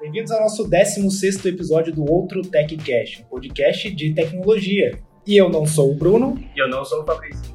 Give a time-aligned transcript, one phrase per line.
[0.00, 5.00] Bem-vindos ao nosso 16 episódio do Outro TechCast, um podcast de tecnologia.
[5.26, 6.38] E eu não sou o Bruno.
[6.54, 7.54] E eu não sou o Fabrício.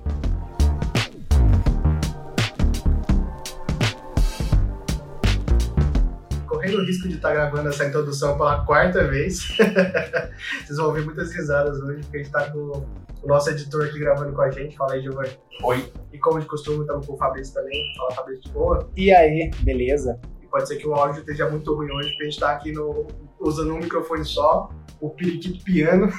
[6.48, 9.48] Correndo o risco de estar gravando essa introdução pela quarta vez.
[10.66, 12.84] Vocês vão ouvir muitas risadas hoje, porque a gente está com
[13.24, 14.76] o nosso editor aqui gravando com a gente.
[14.78, 15.32] Fala aí, Giovanni.
[15.64, 15.92] Oi.
[16.12, 17.94] E como de costume, estamos com o Fabrício também.
[17.98, 18.90] Fala, Fabrício, de boa.
[18.96, 20.20] E aí, beleza?
[20.42, 22.72] E pode ser que o áudio esteja muito ruim hoje, porque a gente está aqui
[22.72, 23.08] no,
[23.40, 24.70] usando um microfone só,
[25.00, 26.10] o periquito piano,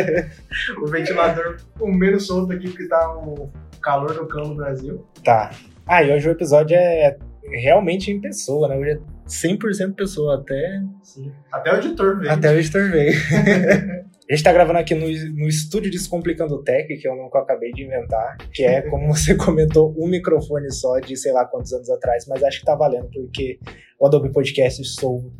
[0.82, 5.06] o ventilador com menos solto aqui, porque tá um calor no cão no Brasil.
[5.24, 5.50] Tá.
[5.86, 8.76] Ah, e hoje o episódio é realmente em pessoa, né?
[8.76, 11.32] Hoje é 100% pessoa, até, Sim.
[11.50, 12.32] Até o editor veio.
[12.32, 13.12] até o editor veio.
[14.32, 17.84] A gente tá gravando aqui no, no estúdio Descomplicando Tech, que é eu acabei de
[17.84, 22.24] inventar, que é, como você comentou, um microfone só de sei lá quantos anos atrás,
[22.26, 23.58] mas acho que tá valendo, porque
[24.00, 25.30] o Adobe Podcast sou-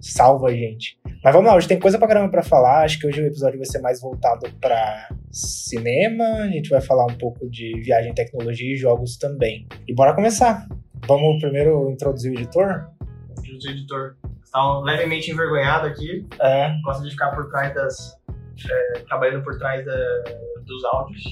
[0.00, 0.98] salva a gente.
[1.22, 3.56] Mas vamos lá, hoje tem coisa pra caramba pra falar, acho que hoje o episódio
[3.56, 8.74] vai ser mais voltado pra cinema, a gente vai falar um pouco de viagem, tecnologia
[8.74, 9.68] e jogos também.
[9.86, 10.66] E bora começar.
[11.06, 12.90] Vamos primeiro introduzir o editor?
[13.38, 18.19] O editor está levemente envergonhado aqui, É, gosta de ficar por trás das.
[18.68, 20.24] É, trabalhando por trás da-
[20.64, 21.22] dos áudios.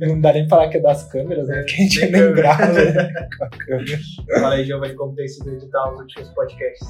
[0.00, 1.58] não dá nem pra falar que é das câmeras, né?
[1.60, 3.98] Porque a gente nem grava né, com a câmera.
[4.40, 6.88] Fala aí, Giovanni, como tem sido editar os últimos podcasts.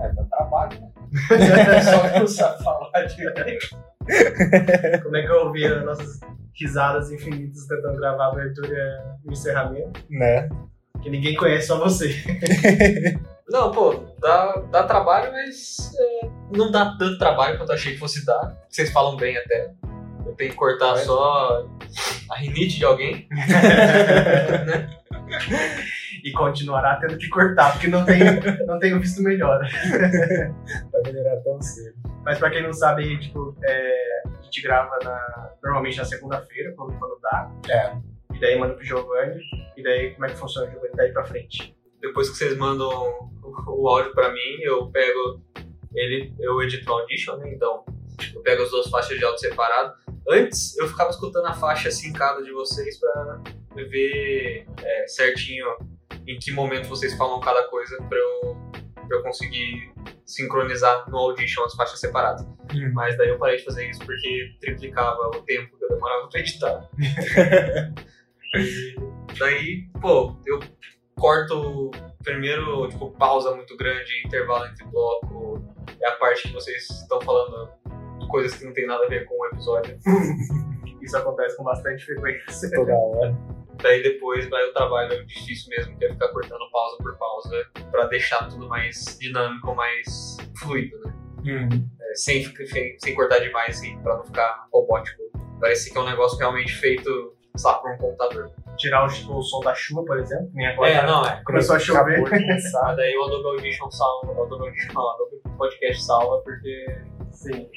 [0.00, 0.88] É, dá trabalho, né?
[1.82, 3.68] Só que não sabe falar direito.
[5.02, 6.20] Como é que eu ouvi as nossas
[6.58, 8.76] risadas infinitas tentando gravar a abertura
[9.24, 10.00] e o encerramento?
[10.10, 10.48] Né?
[11.02, 12.14] Que ninguém conhece, só você.
[13.50, 17.98] Não, pô, dá, dá trabalho, mas é, não dá tanto trabalho quanto eu achei que
[17.98, 18.56] fosse dar.
[18.68, 19.72] Vocês falam bem até.
[20.24, 21.66] Eu tenho que cortar só
[22.30, 23.26] a rinite de alguém.
[23.30, 24.90] né?
[26.22, 28.24] E continuará tendo que cortar, porque não tenho,
[28.66, 29.58] não tenho visto melhor.
[30.92, 31.96] Vai melhorar tão cedo.
[32.24, 36.98] Mas pra quem não sabe, tipo, é, a gente grava na- normalmente na segunda-feira, quando,
[36.98, 37.50] quando dá.
[37.70, 37.92] É.
[38.34, 39.40] E daí manda pro Giovanni.
[39.76, 41.74] E daí como é que funciona o Giovanni daí pra frente?
[42.00, 42.88] Depois que vocês mandam
[43.42, 45.40] o, áudio pra mim, eu pego
[45.94, 47.52] ele, eu edito no Audition, né?
[47.52, 47.84] Então,
[48.34, 49.94] eu pego as duas faixas de áudio separado.
[50.28, 53.42] Antes, eu ficava escutando a faixa sincada de vocês pra
[53.74, 55.66] ver é, certinho
[56.26, 58.56] em que momento vocês falam cada coisa pra eu,
[58.94, 59.92] pra eu conseguir
[60.24, 62.46] sincronizar no Audition as faixas separadas.
[62.72, 62.92] Hum.
[62.94, 66.40] Mas daí eu parei de fazer isso porque triplicava o tempo que eu demorava pra
[66.40, 66.88] editar.
[68.54, 68.94] e
[69.38, 70.60] daí, pô, eu
[71.20, 71.90] corto
[72.24, 75.62] primeiro, tipo, pausa muito grande, intervalo entre bloco.
[76.00, 77.70] É a parte que vocês estão falando
[78.28, 79.98] coisas que não tem nada a ver com o episódio.
[81.02, 82.70] Isso acontece com bastante frequência.
[82.70, 83.36] Toda hora.
[83.82, 88.06] Daí depois vai o trabalho difícil mesmo, que é ficar cortando pausa por pausa, pra
[88.06, 91.14] deixar tudo mais dinâmico, mais fluido, né?
[91.46, 91.88] Hum.
[92.00, 95.22] É, sem, sem, sem cortar demais, assim, pra não ficar robótico.
[95.58, 98.50] Parece que é um negócio realmente feito, sei lá, por um computador.
[98.76, 100.48] Tirar o, tipo, o som da chuva, por exemplo.
[100.54, 100.90] Nem agora.
[100.90, 101.42] É, não, é.
[101.44, 102.20] Começou a chover.
[102.30, 106.86] Mas daí o Adobe Audition salva, o Adobe Audition não, o Adobe Podcast salva, porque
[107.32, 107.68] Sim.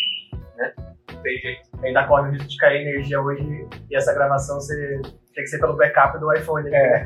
[1.12, 1.70] não tem jeito.
[1.84, 5.60] Ainda corre o risco de cair energia hoje e essa gravação ser, tem que ser
[5.60, 6.70] pelo backup do iPhone.
[6.70, 6.78] né?
[6.78, 7.06] É.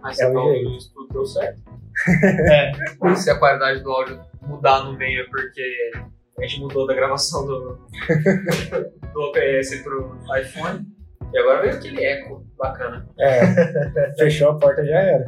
[0.00, 0.70] Mas É é o o jeito.
[0.76, 1.60] isso tudo deu certo.
[2.52, 3.14] É.
[3.14, 5.90] Se a qualidade do áudio mudar no meio é porque
[6.38, 7.78] a gente mudou da gravação do,
[9.12, 10.95] do OBS pro iPhone.
[11.32, 13.06] E agora veio aquele eco bacana.
[13.18, 13.40] É.
[14.16, 15.26] Fechou a porta já era.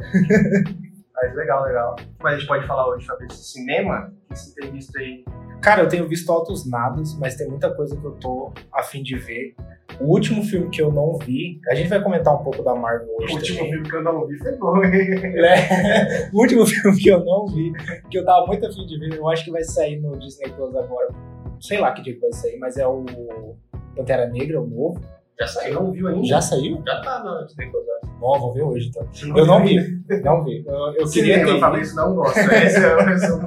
[1.13, 1.95] Mas legal, legal.
[2.21, 5.23] Mas a gente pode falar hoje sobre esse cinema que você tem visto aí.
[5.61, 9.03] Cara, eu tenho visto altos nadas, mas tem muita coisa que eu tô a fim
[9.03, 9.53] de ver.
[9.99, 13.07] O último filme que eu não vi, a gente vai comentar um pouco da Marvel
[13.09, 13.71] O hoje último também.
[13.73, 15.35] filme que eu não vi foi bom, hein?
[15.43, 17.73] É, o último filme que eu não vi,
[18.09, 20.73] que eu tava muito afim de ver, eu acho que vai sair no Disney Plus
[20.75, 21.09] agora.
[21.59, 23.03] Sei lá que dia que vai sair, mas é o
[23.95, 25.01] Pantera Negra, o novo.
[25.39, 25.73] Já saiu.
[25.75, 26.27] não viu ainda?
[26.27, 26.81] Já saiu?
[26.85, 27.71] Já tá no Disney.
[28.19, 29.07] Bom, vou ver hoje então.
[29.37, 29.77] Eu não vi,
[30.21, 30.65] não vi.
[30.67, 32.37] Eu, eu queria ter eu falei isso, não gosto.
[32.37, 33.39] Esse é o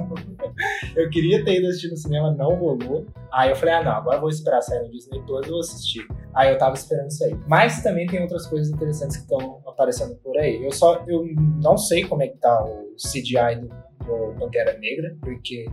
[0.97, 3.05] eu queria ter ido assistir no cinema, não rolou.
[3.31, 5.59] Aí eu falei, ah não, agora eu vou esperar sair no Disney Plus e vou
[5.59, 6.07] assistir.
[6.33, 7.37] Aí eu tava esperando isso aí.
[7.47, 10.63] Mas também tem outras coisas interessantes que estão aparecendo por aí.
[10.63, 11.23] Eu só, eu
[11.61, 13.67] não sei como é que tá o CGI do,
[14.05, 15.67] do Pantera Negra, porque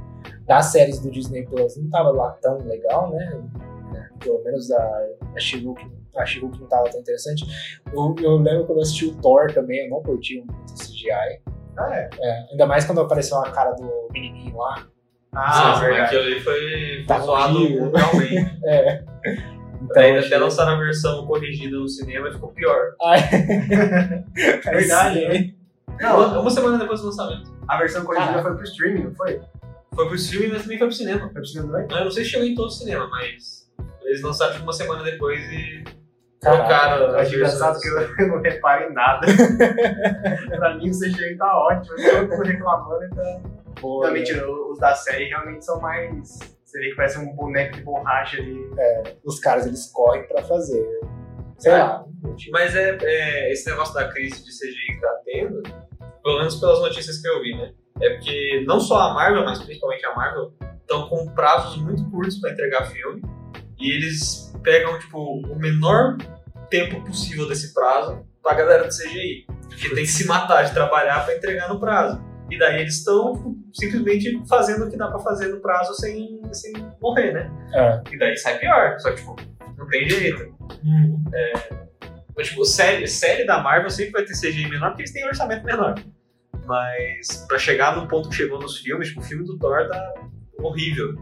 [0.47, 3.43] das séries do Disney Plus não tava lá tão legal, né?
[4.19, 7.45] Pelo menos a, a She-Hulk a She-Hulk não tava tão interessante.
[7.93, 11.41] Eu, eu lembro quando eu assisti o Thor também, eu não curti muito o CGI.
[11.79, 12.11] Ah, é.
[12.21, 14.87] É, ainda mais quando apareceu a cara do menininho lá.
[15.33, 16.03] Ah, Sim, verdade.
[16.07, 18.61] aquilo ali foi, Tá foi zoado mundialmente.
[18.67, 19.05] É.
[19.83, 22.95] Então, achei- até lançaram a versão corrigida no cinema e ficou pior.
[23.03, 23.21] Ai,
[24.65, 25.29] Verdade, sim.
[25.29, 25.55] né?
[26.01, 27.51] Não, Uma, semana depois do lançamento.
[27.69, 28.49] a versão corrigida Caraca.
[28.49, 29.41] foi pro streaming, não foi?
[29.95, 31.21] Foi pro streaming, mas também foi pro cinema.
[31.21, 31.99] Foi pro cinema também?
[31.99, 33.69] Eu não sei se chegou em todo o cinema, mas
[34.03, 35.85] eles lançaram tipo uma semana depois e
[36.43, 37.89] Caraca, trocaram Eu as acho engraçado que
[38.23, 39.27] eu não reparo em nada.
[40.57, 43.43] pra mim o CGI tá ótimo, eu tô reclamando, então.
[43.81, 44.19] Boa, Não, né?
[44.21, 46.39] mentira, os da série realmente são mais.
[46.65, 48.71] Você vê que parece um boneco de borracha ali.
[49.25, 50.85] Os caras, eles correm pra fazer.
[51.59, 51.79] Sei É.
[51.83, 52.05] lá.
[52.53, 55.63] Mas é, é, esse negócio da crise de CGI que tá tendo,
[56.23, 57.73] pelo menos pelas notícias que eu vi, né?
[58.03, 62.39] É porque não só a Marvel, mas principalmente a Marvel, estão com prazos muito curtos
[62.39, 63.23] pra entregar filme.
[63.81, 66.19] E eles pegam, tipo, o menor
[66.69, 69.47] tempo possível desse prazo pra galera do CGI.
[69.77, 72.23] Que tem que se matar de trabalhar pra entregar no prazo.
[72.51, 76.41] E daí eles estão tipo, simplesmente fazendo o que dá pra fazer no prazo sem,
[76.53, 77.51] sem morrer, né?
[77.73, 78.15] É.
[78.15, 78.99] E daí sai pior.
[78.99, 79.37] Só que, tipo,
[79.79, 80.55] não tem jeito.
[80.85, 81.25] Uhum.
[82.37, 85.65] Mas, tipo, série, série da Marvel sempre vai ter CGI menor porque eles têm orçamento
[85.65, 85.95] menor.
[86.67, 90.15] Mas pra chegar no ponto que chegou nos filmes, tipo, o filme do Thor tá
[90.59, 91.15] horrível.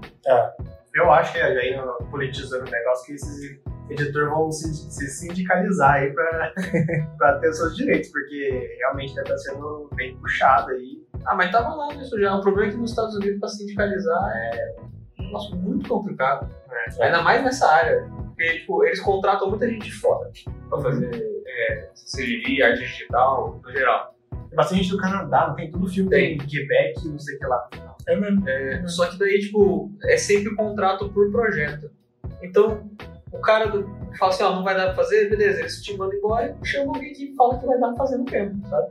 [0.98, 1.80] Eu acho que aí,
[2.10, 6.52] politizando o negócio, que esses editores vão se, se sindicalizar aí pra,
[7.16, 11.06] pra ter os seus direitos, porque realmente deve estar sendo bem puxado aí.
[11.24, 12.34] Ah, mas tava lá nisso já.
[12.34, 14.76] O problema é que nos Estados Unidos pra sindicalizar é
[15.20, 16.50] um negócio muito complicado.
[16.70, 17.04] É.
[17.04, 18.08] Ainda mais nessa área.
[18.26, 20.30] Porque, tipo, eles contratam muita gente de fora
[20.68, 21.10] pra fazer
[21.46, 24.14] é, CGI, arte digital, no geral.
[24.30, 26.34] Tem bastante gente do Canadá, não tem tudo filme Tem.
[26.34, 27.68] em Quebec, não sei o que lá.
[28.08, 28.48] É mesmo.
[28.48, 31.90] É, só que daí, tipo, é sempre contrato por projeto.
[32.42, 32.90] Então,
[33.30, 33.86] o cara do,
[34.18, 36.96] fala assim, ó, não vai dar pra fazer, beleza, eles te mandam embora e chama
[36.96, 38.88] alguém que fala que vai dar pra fazer no tempo, sabe?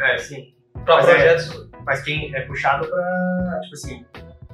[0.00, 0.54] É, sim.
[0.84, 1.68] Pra Mas é- projetos.
[1.86, 4.04] Mas quem é puxado pra, tipo assim,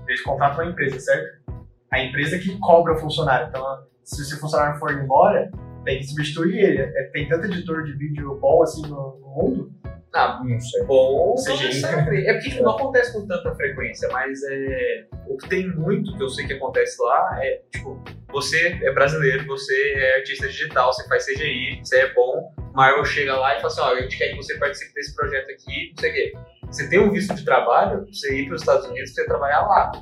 [0.07, 1.43] eles contratam uma empresa, certo?
[1.91, 3.49] A empresa que cobra o funcionário.
[3.49, 3.65] Então,
[4.05, 5.51] se o seu funcionário for embora,
[5.85, 6.81] tem que substituir ele.
[6.81, 9.73] É, tem tanto editor de vídeo bom assim no, no mundo.
[10.15, 10.85] Ah, Não sei.
[10.85, 12.27] bom, necessariamente.
[12.29, 16.23] É porque tipo, não acontece com tanta frequência, mas é, o que tem muito, que
[16.23, 21.07] eu sei que acontece lá, é tipo, você é brasileiro, você é artista digital, você
[21.09, 24.29] faz CGI, você é bom, Marvel chega lá e fala assim, ó, a gente quer
[24.29, 26.33] que você participe desse projeto aqui, não sei o quê.
[26.67, 29.93] Você tem um visto de trabalho, você ir para os Estados Unidos você trabalhar lá.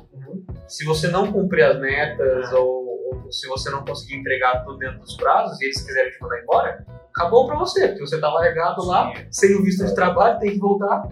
[0.67, 2.82] Se você não cumprir as metas ou,
[3.23, 6.41] ou se você não conseguir entregar tudo dentro dos prazos e eles quiserem te mandar
[6.41, 10.51] embora, acabou pra você, porque você tá largado lá, sem o visto de trabalho, tem
[10.51, 11.03] que voltar.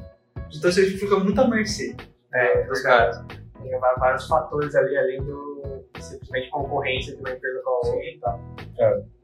[0.53, 1.95] Então você fica muito à mercê
[2.33, 3.18] É, dos caras.
[3.62, 8.19] Tem vários fatores ali, além do simplesmente concorrência de uma empresa com a outra e
[8.19, 8.39] tal.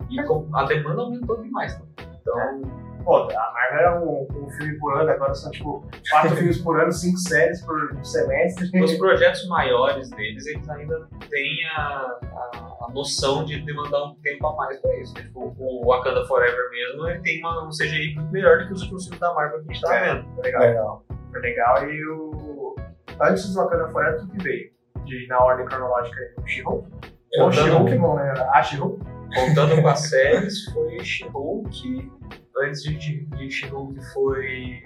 [0.09, 1.77] E com- a demanda aumentou demais.
[1.79, 1.85] Né?
[2.21, 2.61] Então,
[3.07, 6.77] Pô, a Marvel era um, um filme por ano, agora são tipo quatro filmes por
[6.77, 8.83] ano, cinco séries por semestre.
[8.83, 14.45] os projetos maiores deles, eles ainda têm a, a, a noção de demandar um tempo
[14.47, 15.13] a mais pra isso.
[15.13, 18.81] Tipo, o Wakanda Forever mesmo, ele tem uma, um CGI muito melhor do que os
[18.81, 20.13] últimos filmes da Marvel que a gente tá É.
[20.15, 20.41] vendo.
[20.41, 20.61] Legal.
[20.61, 21.03] Legal.
[21.31, 21.89] Foi legal.
[21.89, 22.75] E o.
[23.21, 24.69] Antes do Wakanda Forever, o que veio?
[25.05, 26.89] De, na ordem cronológica, o She-Hulk?
[27.39, 28.33] Ou Contando- She-Hulk, bom, né?
[28.53, 29.05] A She-Hulk?
[29.33, 32.11] Contando com as séries, foi She-Hulk.
[32.63, 34.81] Antes de, de, de She-Hulk foi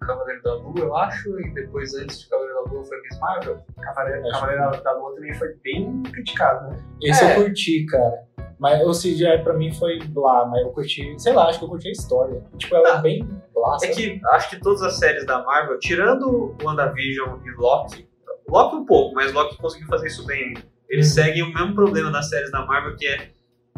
[0.00, 1.40] Cavaleiro da Lua, eu acho.
[1.40, 3.58] E depois, antes de Cavaleiro da Lua, foi Miss Marvel.
[3.80, 6.84] Cavaleiro, Cavaleiro da- da Lua também foi bem criticado, né?
[7.02, 7.32] Esse É.
[7.36, 8.28] eu curti, cara.
[8.58, 11.68] Mas o CGI pra mim foi blá, mas eu curti, sei lá, acho que eu
[11.68, 12.42] curti a história.
[12.56, 12.98] Tipo, ela Ah.
[12.98, 13.24] é bem
[13.54, 13.92] blá, É sabe?
[13.94, 18.08] que acho que todas as séries da Marvel, tirando WandaVision e Loki,
[18.48, 20.62] Loki um pouco, mas Loki conseguiu fazer isso bem ainda.
[20.88, 21.14] Eles Uhum.
[21.24, 23.28] seguem o mesmo problema das séries da Marvel, que é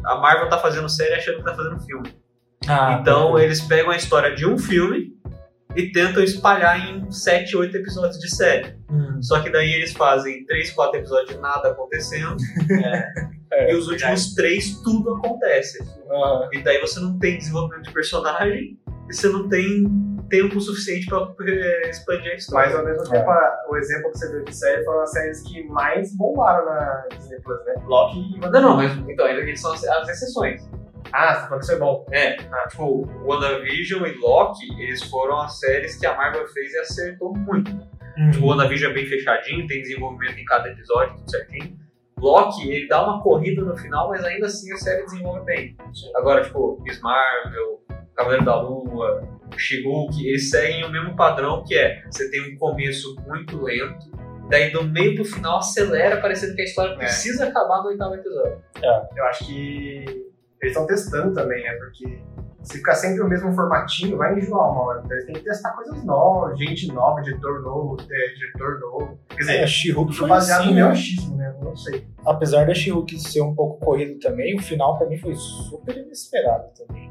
[0.04, 2.14] a Marvel tá fazendo série achando que tá fazendo filme.
[2.68, 5.14] Ah, então eles pegam a história de um filme
[5.76, 8.76] e tentam espalhar em 7, 8 episódios de série.
[8.90, 9.22] Hum.
[9.22, 12.36] Só que daí eles fazem 3, 4 episódios de nada acontecendo,
[13.52, 15.82] É, e os últimos 3 tudo acontece.
[16.08, 19.84] Ah, E daí você não tem desenvolvimento de personagem e você não tem
[20.28, 22.68] tempo suficiente pra eh, expandir a história.
[22.68, 23.18] Mas ao mesmo É.
[23.18, 26.64] tempo, a- o exemplo que você deu de série foram as séries que mais bombaram
[26.64, 27.74] na Disney Plus, né?
[27.86, 30.62] Loki e Não, não, mas então, eles são as, as exceções.
[31.12, 32.06] Ah, você falou que isso é bom.
[32.12, 32.36] É,
[32.68, 37.70] tipo, WandaVision e Loki, eles foram as séries que a Marvel fez e acertou muito.
[38.18, 38.30] hum.
[38.30, 41.78] Tipo, o WandaVision é bem fechadinho, tem desenvolvimento em cada episódio, tudo certinho.
[42.18, 45.74] Loki, ele dá uma corrida no final, mas ainda assim a série desenvolve bem.
[46.16, 47.80] Agora, tipo, Miss Marvel,
[48.14, 49.26] Cavaleiro da Lua,
[49.56, 54.10] She-Hulk, eles seguem o mesmo padrão que é, você tem um começo muito lento,
[54.50, 56.96] daí do meio pro final acelera, parecendo que a história É.
[56.96, 58.58] precisa acabar no oitavo episódio.
[59.16, 60.04] Eu acho que
[60.62, 61.72] eles estão testando também, né?
[61.74, 62.18] Porque
[62.62, 65.00] se ficar sempre o mesmo formatinho, vai enjoar uma hora.
[65.04, 69.18] Então eles têm que testar coisas novas, gente nova, editor novo, é, diretor novo.
[69.30, 70.92] Quer dizer, É, She-Hulk foi foi baseado assim, no meu né?
[70.92, 71.54] achismo, né?
[71.62, 72.06] Não sei.
[72.26, 76.68] Apesar da She-Hulk ser um pouco corrido também, o final pra mim foi super inesperado
[76.76, 77.10] também.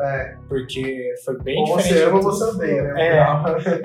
[0.00, 0.34] É.
[0.48, 1.98] Porque foi bem Ou diferente.
[1.98, 3.06] você ama você odeia, né?
[3.06, 3.20] É,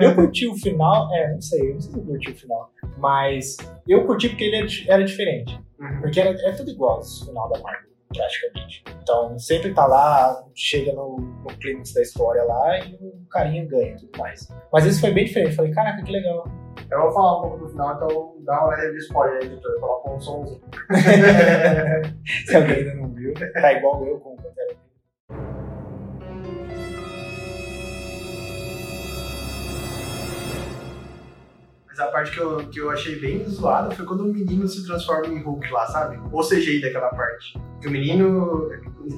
[0.06, 2.70] eu curti o final, é, não sei, eu não sei se eu curti o final.
[2.98, 5.60] Mas eu curti porque ele era di- era diferente.
[5.78, 6.00] Uhum.
[6.00, 8.84] Porque era, é tudo igual o final da Marvel, praticamente.
[9.02, 13.92] Então sempre tá lá, chega no, no clímax da história lá e o carinha ganha
[13.92, 14.48] e tudo mais.
[14.72, 15.56] Mas esse foi bem diferente.
[15.56, 16.44] Falei, caraca, que legal.
[16.90, 19.80] Eu vou falar um pouco do final, então dá uma leve spoiler aí, editor.
[19.80, 20.60] Coloca um somzinho.
[22.46, 24.85] Se alguém ainda não viu, tá igual eu com o Pantera
[31.96, 34.84] Mas a parte que eu, que eu achei bem zoada foi quando o menino se
[34.84, 36.18] transforma em Hulk lá, sabe?
[36.30, 37.58] O CGI daquela parte.
[37.80, 38.68] Que o menino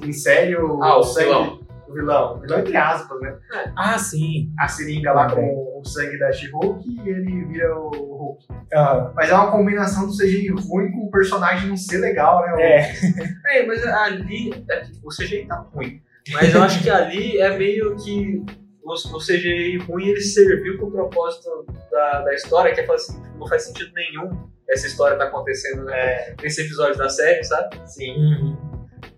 [0.05, 1.25] insere o, Ah, o sangue.
[1.25, 1.59] vilão.
[1.89, 2.35] O vilão.
[2.37, 3.37] O vilão entre aspas, né?
[3.75, 4.49] Ah, sim.
[4.57, 8.45] A seringa lá com o sangue da She-Hulk e ele vira o Hulk.
[8.73, 12.61] Ah, Mas é uma combinação do CGI ruim com o personagem não ser legal, né?
[12.61, 12.93] é.
[13.59, 14.53] É, mas ali.
[14.69, 16.01] é que o CGI tá ruim.
[16.31, 18.45] Mas eu acho que ali é meio que.
[18.83, 23.21] O, o CGI ruim ele serviu pro propósito da, da história, que é falar assim,
[23.37, 27.75] não faz sentido nenhum essa história tá acontecendo né, É, nesse episódio da série, sabe?
[27.89, 28.11] sim.
[28.15, 28.57] Uhum.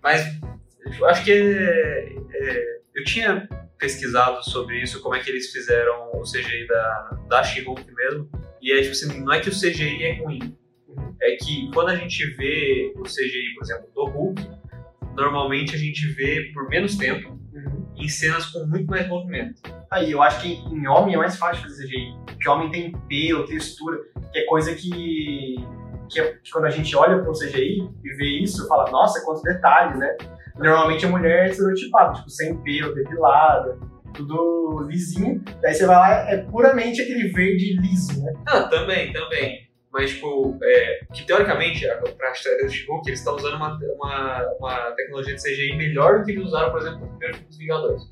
[0.02, 0.24] Mas
[0.98, 6.10] eu acho que é, é, eu tinha pesquisado sobre isso, como é que eles fizeram
[6.14, 8.28] o CGI da, da She-Hulk mesmo.
[8.60, 10.56] E é tipo assim, não é que o CGI é ruim.
[11.20, 14.42] É que quando a gente vê o CGI, por exemplo, do Hulk,
[15.16, 17.38] normalmente a gente vê por menos tempo.
[17.96, 19.60] Em cenas com muito mais movimento.
[19.90, 22.16] Aí, eu acho que em homem é mais fácil fazer CGI.
[22.26, 23.98] Porque homem tem pelo, textura,
[24.32, 25.56] que é coisa que,
[26.10, 29.24] que, é- que quando a gente olha para o CGI e vê isso, fala, nossa,
[29.24, 30.16] quantos detalhes, né?
[30.56, 33.78] Normalmente a mulher é estereotipada, tipo, sem pelo, depilada,
[34.14, 35.42] tudo lisinho.
[35.60, 38.32] Daí você vai lá, é puramente aquele verde liso, né?
[38.46, 39.71] Ah, também, também.
[39.92, 44.48] Mas, tipo, é, que teoricamente, a- pra história do Hulk, eles estão usando uma, uma,
[44.58, 47.58] uma tecnologia de CGI melhor do que eles usaram, por exemplo, no primeiro filme dos
[47.58, 48.02] Vingadores.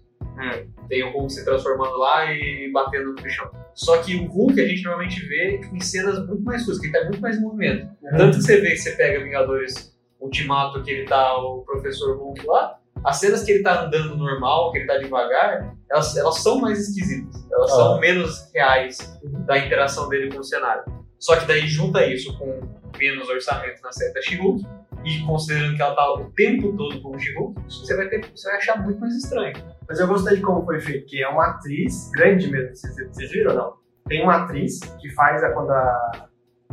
[0.88, 3.50] Tem o Hulk se transformando lá e batendo no chão.
[3.74, 6.86] Só que o Hulk a gente normalmente vê tipo, em cenas muito mais suas, que
[6.86, 7.88] ele tá muito mais em movimento.
[8.16, 12.46] Tanto que você vê que você pega Vingadores Ultimato, que ele tá o Professor Hulk
[12.46, 16.58] lá, as cenas que ele tá andando normal, que ele tá devagar, elas, elas são
[16.60, 17.46] mais esquisitas.
[17.52, 17.74] Elas Ah.
[17.76, 18.98] são menos reais
[19.46, 20.84] da interação dele com o cenário.
[21.20, 22.60] Só que daí junta isso com
[22.98, 24.66] menos orçamento na série da She-Hulk,
[25.04, 28.48] e considerando que ela tá o tempo todo com o She-Hulk, você vai, ter, você
[28.48, 29.54] vai achar muito mais estranho.
[29.88, 33.30] Mas eu gostei de como foi feito, que é uma atriz grande mesmo, vocês, vocês
[33.30, 33.74] viram ou não?
[34.08, 36.28] Tem uma atriz que faz a quando a,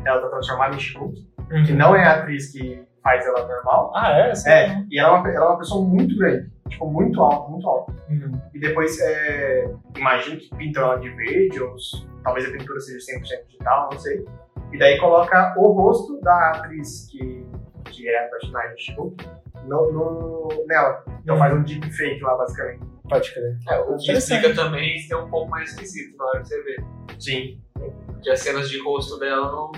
[0.05, 1.27] ela tá transformada em She-Hulk,
[1.65, 3.91] que não é a atriz que faz ela normal.
[3.95, 4.31] Ah, é?
[4.31, 7.50] Essa É, e ela é, uma, ela é uma pessoa muito grande, tipo, muito alta,
[7.50, 7.91] muito alta.
[8.09, 8.41] Uhum.
[8.53, 11.75] E depois, é, imagino que pintam ela de verde, ou
[12.24, 14.25] talvez a pintura seja 100% digital, não sei.
[14.71, 17.45] E daí coloca o rosto da atriz que,
[17.86, 19.25] que é a personagem de She-Hulk
[19.65, 21.03] no, no- nela.
[21.24, 21.39] Então Uhum.
[21.39, 22.86] faz um deepfake lá, basicamente.
[23.09, 23.57] Pode crer.
[23.69, 26.75] É, o que explica também ser um pouco mais esquisito na hora que você vê.
[27.17, 27.62] Sim.
[28.07, 29.71] Porque as cenas de rosto dela não,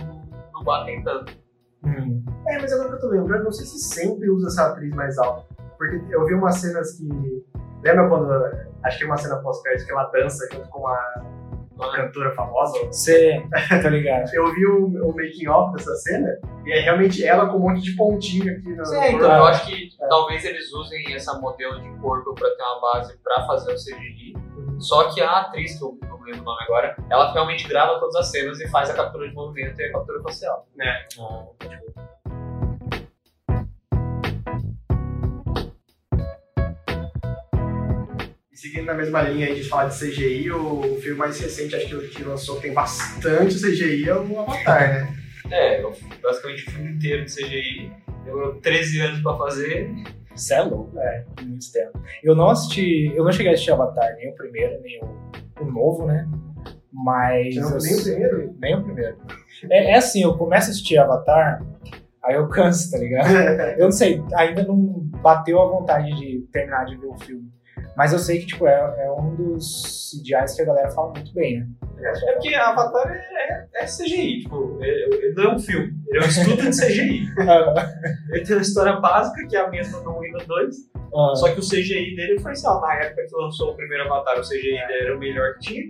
[0.53, 1.37] não batem tanto.
[1.83, 2.23] Uhum.
[2.47, 5.17] É, mas agora que eu tô lembrando, não sei se sempre usa essa atriz mais
[5.19, 5.45] alta.
[5.79, 7.07] Porque eu vi umas cenas que.
[7.81, 8.29] Lembra quando.
[8.83, 11.23] Acho que é uma cena pós-crédito que ela dança junto com uma,
[11.75, 12.77] uma cantora famosa?
[12.85, 13.41] Você,
[13.81, 14.29] tá ligado?
[14.35, 17.81] Eu vi o, o making off dessa cena e é realmente ela com um monte
[17.81, 18.83] de pontinho aqui no.
[18.93, 22.81] É, então, eu acho que talvez eles usem essa modelo de corpo pra ter uma
[22.81, 24.33] base pra fazer o CGI.
[24.79, 28.15] Só que a atriz, que eu não lembro o nome agora, ela realmente grava todas
[28.15, 30.67] as cenas e faz a captura de movimento e a captura facial.
[30.81, 31.75] Ah, pode
[38.59, 42.07] seguindo na mesma linha aí de falar de CGI, o filme mais recente, acho que
[42.09, 45.15] que lançou, que tem bastante CGI, é o Avatar, né?
[45.49, 47.91] É, eu- basicamente o filme inteiro de CGI.
[48.25, 49.89] Demorou 13 anos pra fazer.
[50.35, 51.99] Você é louco, é, muito tempo.
[52.23, 55.17] Eu não assisti, eu não cheguei a assistir Avatar, nem o primeiro, nem o,
[55.61, 56.27] o novo, né?
[56.91, 57.55] Mas.
[57.55, 58.55] Não- nem o primeiro?
[58.59, 59.17] Nem o primeiro.
[59.71, 61.65] É, é assim, eu começo a assistir Avatar,
[62.23, 63.27] aí eu canso, tá ligado?
[63.79, 64.77] Eu não sei, ainda não
[65.21, 67.49] bateu a vontade de terminar de ver o filme.
[67.99, 71.33] Mas eu sei que, tipo, é, é um dos CGIs que a galera fala muito
[71.33, 71.67] bem, né?
[72.01, 76.21] É porque Avatar é, é CGI, tipo, ele, ele não é um filme, ele é
[76.21, 77.27] um estudo de CGI.
[78.31, 81.35] Ele tem uma história básica, que é a mesma no 1 e no 2, Ah,
[81.35, 84.39] só que o CGI dele foi, sei lá, na época que lançou o primeiro Avatar,
[84.39, 85.83] o CGI dele era o melhor que tinha,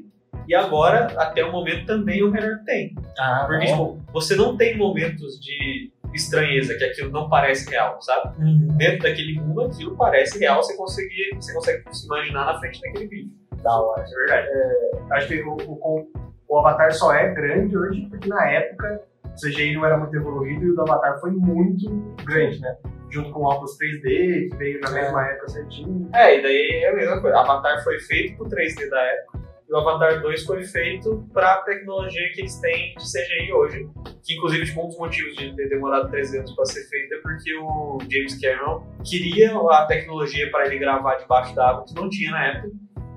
[0.48, 2.96] e agora, até o momento, também o melhor que tem.
[3.20, 4.00] ah, Porque, bom.
[4.00, 8.42] tipo, você não tem momentos de estranheza, que aquilo não parece real, sabe?
[8.44, 8.68] Uhum.
[8.78, 13.08] Dentro daquele mundo, aquilo parece real, você consegue, você consegue se imaginar na frente daquele
[13.08, 13.32] vídeo.
[13.64, 14.04] Da hora.
[14.04, 14.48] É verdade.
[14.50, 16.08] É, acho que o, o,
[16.48, 20.66] o Avatar só é grande hoje porque na época o CGI não era muito evoluído
[20.66, 21.90] e o do Avatar foi muito
[22.26, 22.76] grande, né?
[23.12, 25.02] junto com o óculos 3D, que veio na É.
[25.02, 26.08] mesma época certinho.
[26.14, 27.40] É, e daí é a mesma coisa.
[27.40, 29.39] Avatar foi feito pro 3D da época.
[29.70, 33.88] E o Avatar 2 foi feito pra tecnologia que eles têm de CGI hoje.
[34.26, 37.18] Que, inclusive, tipo, um dos motivos de ter demorado 3 anos pra ser feito é
[37.22, 42.32] porque o James Cameron queria a tecnologia para ele gravar debaixo d'água, que não tinha
[42.32, 42.72] na época,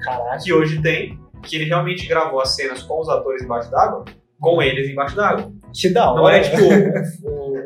[0.04, 0.38] Caraca.
[0.44, 4.04] que hoje tem, que ele realmente gravou as cenas com os atores embaixo d'água,
[4.38, 5.50] com eles embaixo d'água.
[5.74, 6.20] Que da hora.
[6.20, 6.62] Não é, tipo,
[7.24, 7.62] o- o-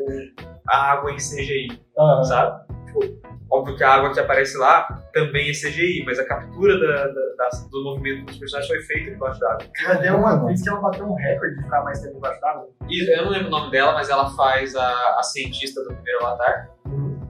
[0.69, 2.23] a água em CGI Aham.
[2.23, 2.65] sabe?
[2.85, 2.99] Tipo,
[3.49, 7.35] óbvio que a água que aparece lá também é CGI, mas a captura da, da-
[7.37, 9.65] das- do movimento dos personagens foi feita debaixo d'água.
[9.81, 12.67] Já deu uma vez que ela bateu um recorde de ficar mais tempo embaixo d'água.
[12.89, 14.89] Eu não lembro o nome dela, mas ela faz a,
[15.19, 16.69] a cientista do primeiro Avatar.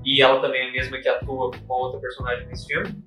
[0.05, 3.03] E ela também é a mesma que atua com outra personagem nesse filme.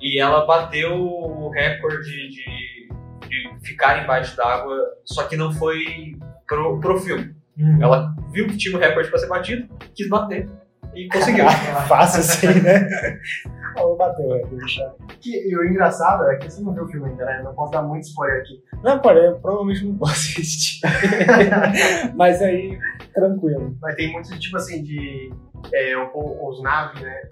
[0.00, 2.88] E ela bateu o recorde de,
[3.28, 7.34] de ficar embaixo d'água, só que não foi pro, pro filme.
[7.58, 7.82] Uhum.
[7.82, 10.48] Ela viu que tinha um recorde pra ser batido, quis bater
[11.04, 11.44] e conseguiu.
[11.88, 12.88] Fácil assim, né?
[13.96, 14.92] Bateu, é, deixa.
[15.20, 17.42] Que, e o engraçado é que você não viu o filme ainda, né?
[17.44, 18.60] Não posso dar muito spoiler aqui.
[18.82, 20.80] Não, pode, eu provavelmente não posso assistir.
[22.16, 22.76] Mas aí,
[23.14, 23.76] tranquilo.
[23.80, 25.32] Mas tem muito, tipo assim, de.
[25.72, 27.22] É, os naves, né?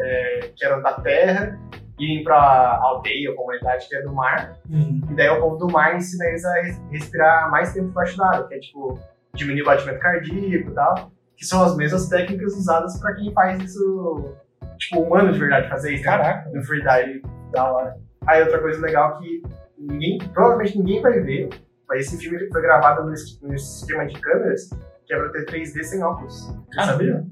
[0.00, 1.58] é, que eram da terra,
[1.98, 4.56] irem pra aldeia ou comunidade que é do mar.
[4.68, 5.00] Uhum.
[5.10, 8.48] E daí o povo do mar ensina eles a res- respirar mais tempo embaixo d'água,
[8.48, 8.98] que é tipo
[9.34, 11.12] diminuir o batimento cardíaco e tal.
[11.36, 14.34] Que são as mesmas técnicas usadas pra quem faz isso,
[14.78, 16.04] tipo, humano de verdade fazer isso.
[16.04, 16.10] né?
[16.10, 16.50] Caraca.
[16.50, 17.96] No freedive, da hora.
[18.26, 19.42] Aí outra coisa legal que
[19.76, 21.48] ninguém, provavelmente ninguém vai ver,
[21.88, 24.70] mas esse filme foi gravado no, es- no esquema de câmeras,
[25.04, 26.46] que é pra ter 3D sem óculos.
[26.46, 26.92] Você Caramba.
[26.92, 27.24] sabia?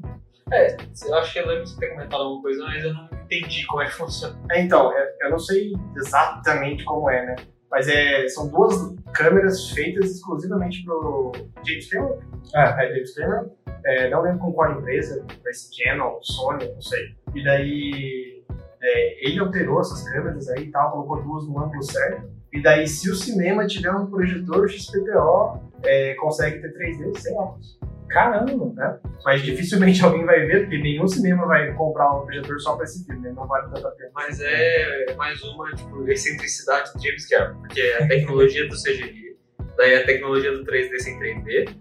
[0.52, 0.76] É,
[1.06, 3.64] eu acho que eu lembro de você ter comentado alguma coisa, mas eu não entendi
[3.68, 4.36] como é que funciona.
[4.50, 7.36] É, então, é- eu não sei exatamente como é, né?
[7.70, 8.74] Mas é, são duas
[9.12, 11.32] câmeras feitas exclusivamente pro
[11.64, 12.18] James Cameron.
[12.54, 12.82] Ah.
[12.82, 13.50] É, James Cameron.
[13.84, 17.14] É, não lembro com qual empresa, mas Canon, Sony, não sei.
[17.34, 18.44] E daí
[18.82, 22.28] é, ele alterou essas câmeras aí e tal, colocou duas no ângulo certo.
[22.52, 27.78] E daí, se o cinema tiver um projetor XPTO, é, consegue ter 3D sem óculos.
[28.10, 28.72] Caramba.
[28.74, 28.98] Né?
[29.24, 33.04] Mas dificilmente alguém vai ver, porque nenhum cinema vai comprar um projetor só pra esse
[33.04, 33.32] filme, né?
[33.34, 34.10] Não vale tanto a pena.
[34.14, 37.60] Mas é mais uma, tipo, excentricidade do James Cameron.
[37.60, 39.36] Porque é a tecnologia do CGI,
[39.76, 41.74] daí a tecnologia do 3D sem 3D,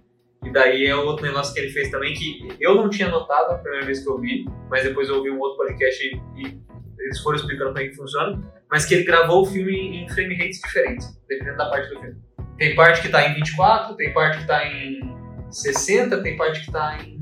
[0.45, 3.57] e daí é outro negócio que ele fez também que eu não tinha notado a
[3.57, 6.61] primeira vez que eu vi, mas depois eu ouvi um outro podcast e, e
[6.97, 10.35] eles foram explicando como é que funciona, mas que ele gravou o filme em frame
[10.35, 12.15] rates diferentes, dependendo da parte do filme.
[12.57, 15.18] Tem parte que tá em 24, tem parte que tá em
[15.51, 17.19] 60, tem parte que tá em.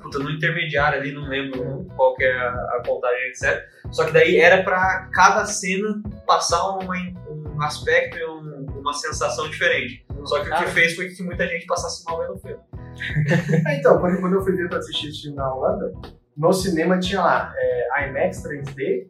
[0.00, 3.62] Puta, no intermediário ali, não lembro qual que é a, a contagem, etc.
[3.90, 6.94] Só que daí era pra cada cena passar uma-
[7.28, 10.06] um aspecto e um- uma sensação diferente.
[10.24, 10.68] Só que o que Ah.
[10.68, 12.62] fez foi que muita gente passasse mal vendo o filme.
[13.68, 15.92] É, então, quando, quando eu fui ver pra assistir esse filme na Holanda,
[16.36, 19.06] no cinema tinha lá é, IMAX 3D,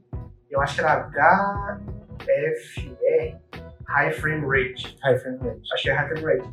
[0.50, 1.08] eu acho que era
[2.18, 3.38] HFR,
[3.88, 4.96] High Frame Rate.
[5.02, 5.60] High frame rate.
[5.72, 6.48] Acho que é High Frame Rate.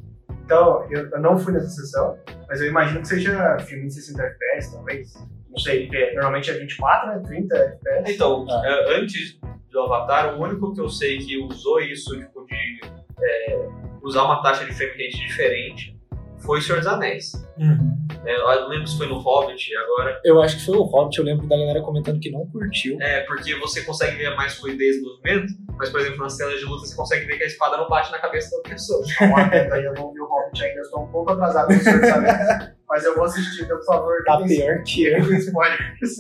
[0.45, 4.21] Então, eu, eu não fui nessa sessão, mas eu imagino que seja filme em 60
[4.21, 5.13] FPS, talvez.
[5.49, 7.19] Não sei, porque normalmente é 24, né?
[7.25, 8.13] 30 FPS.
[8.13, 8.61] Então, Ah.
[8.65, 9.39] é, antes
[9.71, 12.79] do Avatar, o único que eu sei que usou isso, tipo, de
[13.23, 13.67] é,
[14.03, 15.97] usar uma taxa de frame rate diferente
[16.39, 17.33] foi Senhor dos Anéis.
[17.57, 17.94] Uhum.
[18.25, 20.19] É, eu não lembro se foi no Hobbit agora.
[20.23, 22.97] Eu acho que foi o Hobbit, eu lembro da galera comentando que não curtiu.
[23.01, 26.65] É, porque você consegue ver mais fluidez no movimento, mas, por exemplo, nas cenas de
[26.65, 29.03] luta você consegue ver que a espada não bate na cabeça da outra pessoa.
[29.15, 32.75] Então, atento aí, eu não vi o Hobbit ainda, eu estou um pouco atrasado no
[32.87, 34.23] mas eu vou assistir, então, por favor.
[34.25, 35.17] Tá pior que eu.
[35.37, 36.19] spoilers.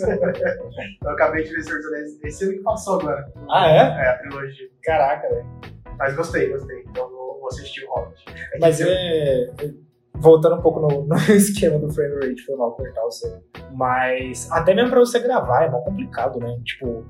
[1.03, 3.31] eu acabei de ver Senhor dos Anéis esse ano que passou agora.
[3.49, 3.77] Ah, é?
[3.77, 4.67] É, a trilogia.
[4.83, 5.45] Caraca, velho.
[5.97, 6.79] Mas gostei, gostei.
[6.89, 8.23] Então vou, vou assistir o Hobbit.
[8.53, 9.43] É Mas eu- é.
[9.61, 9.84] é-
[10.19, 13.41] Voltando um pouco no, no esquema do frame rate, foi mal cortar o seu.
[13.73, 16.57] Mas até mesmo pra você gravar é mal complicado, né?
[16.63, 17.05] Tipo,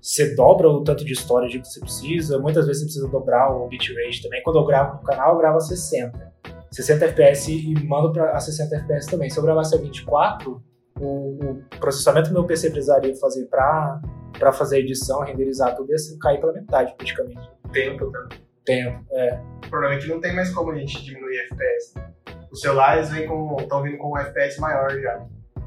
[0.00, 3.68] você dobra o tanto de história que você precisa, muitas vezes você precisa dobrar o
[3.68, 4.42] bitrate também.
[4.42, 6.30] Quando eu gravo no canal, eu gravo a 60.
[6.70, 9.28] 60 FPS e mando pra, a 60 FPS também.
[9.28, 10.62] Se eu gravasse a 24,
[11.00, 14.00] o, o processamento que meu PC precisaria fazer pra,
[14.38, 17.50] pra fazer a edição, renderizar tudo, ia cair pela metade praticamente.
[17.72, 18.38] Tempo também.
[18.64, 19.40] Tempo, é.
[20.00, 21.94] Que não tem mais como a gente diminuir FPS.
[22.50, 25.24] Os celulares estão vindo com um FPS maior já.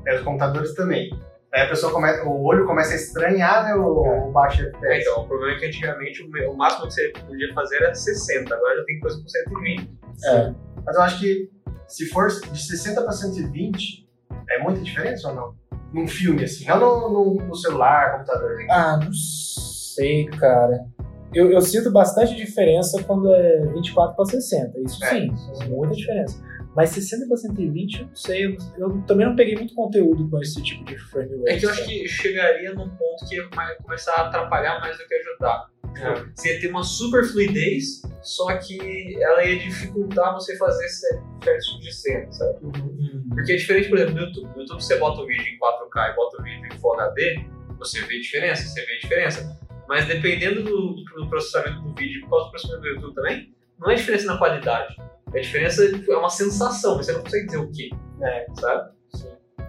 [0.08, 1.10] É, os computadores também.
[1.54, 5.02] Aí a pessoa começa, o olho começa a estranhar né, o, o baixo É, FPS.
[5.02, 8.54] então, o problema é que antigamente o o máximo que você podia fazer era 60,
[8.54, 9.90] agora já tem coisa com 120.
[10.26, 10.54] É.
[10.86, 11.50] Mas eu acho que
[11.88, 14.10] se for de 60 para 120,
[14.50, 15.54] é muita diferença ou não?
[15.94, 18.56] Num filme assim, não no, no- no celular, computador.
[18.58, 18.68] né?
[18.72, 20.86] Ah, não sei, cara.
[21.36, 24.80] Eu, eu sinto bastante diferença quando é 24 para 60.
[24.80, 25.10] Isso É.
[25.10, 25.32] sim,
[25.70, 26.44] muita diferença.
[26.76, 28.46] Mas 60 pra 120, eu não sei.
[28.46, 31.50] Eu, eu também não peguei muito conteúdo com esse tipo de frame rate.
[31.50, 33.48] É que eu acho que chegaria num ponto que ia
[33.84, 35.72] começar a atrapalhar mais do que ajudar.
[35.94, 41.22] Tipo, Você ia ter uma super fluidez, só que ela ia dificultar você fazer cer-
[41.44, 42.58] certos tipos de cena, sabe?
[42.66, 43.24] Hum.
[43.30, 44.50] Porque é diferente, por exemplo, no YouTube.
[44.56, 47.46] No YouTube você bota o vídeo em 4K e bota o vídeo em Full HD,
[47.78, 49.60] você vê diferença, você vê diferença.
[49.88, 53.92] Mas dependendo do, do processamento do vídeo, por causa do processamento do YouTube também, não
[53.92, 54.96] é diferença na qualidade.
[55.34, 57.90] É diferença, é uma sensação, mas você não consegue dizer o que,
[58.22, 58.46] É.
[58.60, 58.92] sabe?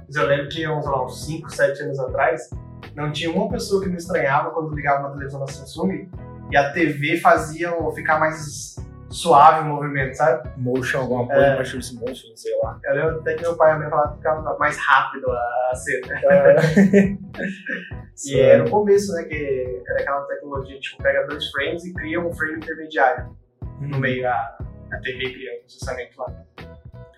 [0.06, 2.50] Mas eu lembro que uns, lá, uns 5, 7 anos atrás,
[2.94, 6.08] não tinha uma pessoa que não estranhava quando ligava uma televisão da Samsung
[6.50, 8.76] e a TV fazia ficar mais
[9.10, 10.50] suave o movimento, sabe?
[10.58, 11.56] Motion, alguma coisa, É.
[11.56, 12.78] Mature Motion, sei lá.
[12.84, 15.72] Eu lembro até que meu pai e a minha falavam que ficava mais rápido a
[15.74, 16.20] cena.
[18.26, 19.24] E era o começo, né?
[19.24, 23.36] Que era aquela tecnologia, tipo, pega dois frames e cria um frame intermediário
[23.88, 24.58] no meio, a,
[24.92, 26.44] a TV cria o processamento lá.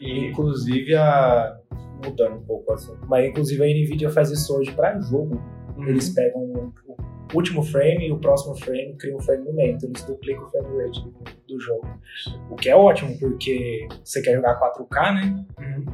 [0.00, 1.58] E Inclusive a.
[2.04, 3.06] Mudando um pouco assunto.
[3.06, 5.42] Mas inclusive a Nvidia faz isso hoje pra jogo.
[5.76, 5.88] Uhum.
[5.88, 6.72] Eles pegam o
[7.34, 9.74] último frame e o próximo frame e criam um frame no meio.
[9.74, 11.14] Então eles duplicam o frame rate do,
[11.48, 11.88] do jogo.
[12.50, 15.46] O que é ótimo, porque você quer jogar 4K, né?
[15.58, 15.84] Uhum.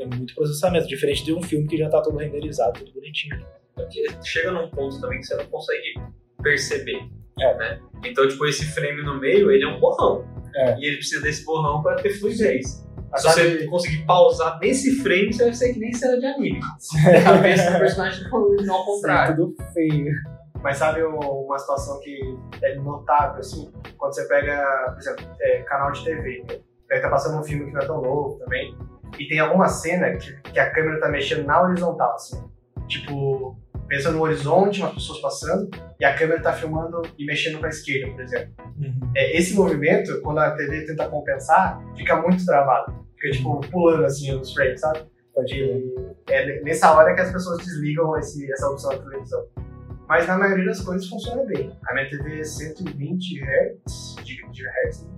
[0.00, 3.38] É muito processamento, diferente de um filme que já tá todo renderizado, tudo bonitinho.
[3.74, 5.94] Porque chega num ponto também que você não consegue
[6.42, 7.08] perceber.
[7.40, 7.54] É.
[7.56, 7.80] Né?
[8.04, 10.24] Então, tipo, esse frame no meio, ele é um borrão.
[10.54, 10.78] É.
[10.78, 12.84] E ele precisa desse borrão para ter fluidez.
[13.16, 16.60] Se você sabe- conseguir pausar nesse frame, você vai ser que nem cena de anime.
[17.16, 19.36] A cabeça do personagem não ao contrário.
[19.36, 20.12] Tudo feio.
[20.62, 22.18] Mas sabe uma situação que
[22.62, 23.70] é notável, assim?
[23.98, 26.44] Quando você pega, por exemplo, é, canal de TV,
[26.88, 27.00] né?
[27.00, 28.74] Tá passando um filme que não é tão novo também,
[29.18, 32.42] e tem alguma cena que, que a câmera tá mexendo na horizontal, assim.
[32.88, 33.56] Tipo,
[33.96, 35.68] pensa no horizonte, umas pessoas passando,
[36.00, 38.52] e a câmera tá filmando e mexendo pra esquerda, por exemplo.
[39.16, 42.92] É, esse movimento, quando a TV tenta compensar, fica muito travado.
[43.16, 45.00] Fica, tipo, pulando, assim, os frames, sabe?
[45.34, 45.94] Pode ir.
[46.28, 49.44] E é nessa hora que as pessoas desligam esse, essa opção da televisão.
[50.08, 51.72] Mas na maioria das coisas funciona bem.
[51.88, 55.08] A minha TV é 120 Hz, de, de Hz?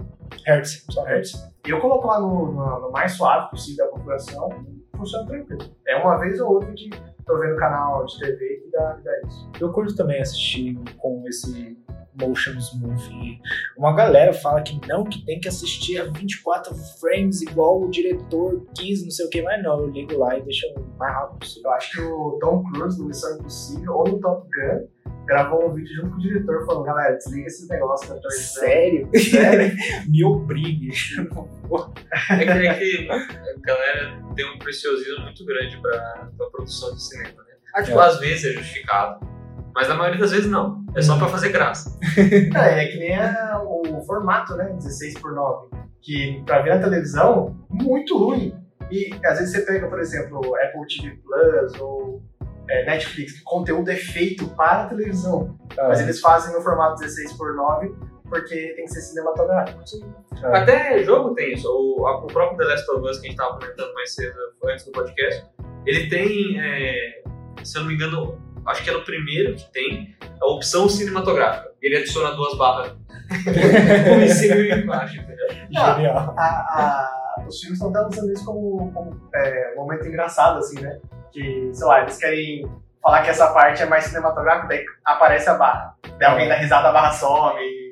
[0.46, 1.32] Hertz, só Hertz.
[1.66, 5.62] e eu coloco lá no, no- no mais suave possível da configuração e funciona tranquilo.
[5.86, 6.90] É uma vez ou outra que
[7.26, 9.50] tô vendo canal de TV que dá, que dá isso.
[9.60, 11.75] Eu curto também assistir com esse
[12.20, 13.02] motion smooth.
[13.12, 13.38] E
[13.76, 18.66] Uma galera fala que não, que tem que assistir a 24 frames igual o diretor
[18.76, 21.38] quis, não sei o que, mas não, eu ligo lá e deixo o mais rápido
[21.40, 21.70] possível.
[21.70, 24.86] Eu acho que o Tom Cruise, no Missão Impossível, ou no Top Gun,
[25.26, 28.60] gravou um vídeo junto com o diretor falando, galera, desliga esses negócios na televisão.
[28.62, 29.08] Sério?
[29.14, 29.76] Sério?
[30.08, 30.90] Me obrigue.
[32.30, 37.02] É que, é que a galera tem um preciosismo muito grande pra, pra produção de
[37.02, 37.54] cinema, né?
[37.74, 38.06] Ah, tipo, É.
[38.06, 39.26] às vezes é justificado,
[39.76, 40.84] mas na maioria das vezes não.
[40.96, 41.96] É só pra fazer graça.
[42.56, 44.72] É, é que nem a- o formato, né?
[44.74, 45.68] 16 por 9
[46.02, 48.52] Que pra ver na televisão, muito ruim.
[48.90, 52.22] E às vezes você pega, por exemplo, Apple TV Plus ou
[52.68, 55.56] é, Netflix, que conteúdo é feito para a televisão.
[55.78, 57.94] Ah, Mas eles fazem no formato 16 por 9
[58.28, 59.80] porque tem que ser cinematográfico.
[60.42, 61.68] ah, Até jogo tem isso.
[61.68, 64.34] O, o próprio The Last of Us, que a gente tava comentando mais cedo
[64.64, 65.46] antes do podcast,
[65.84, 67.22] ele tem, é,
[67.62, 71.70] se eu não me engano, acho que é no primeiro que tem a opção cinematográfica.
[71.82, 72.92] Ele adiciona duas barras.
[74.16, 75.48] um em cima e embaixo, entendeu?
[75.70, 76.34] Genial.
[76.36, 80.80] A- a- os filmes estão até usando isso como, como, é, um momento engraçado, assim,
[80.80, 80.98] né?
[81.32, 82.68] Que, sei lá, eles querem
[83.02, 85.94] falar que essa parte é mais cinematográfica, daí aparece a barra.
[86.18, 87.60] Daí alguém dá risada, a barra some.
[87.60, 87.86] e-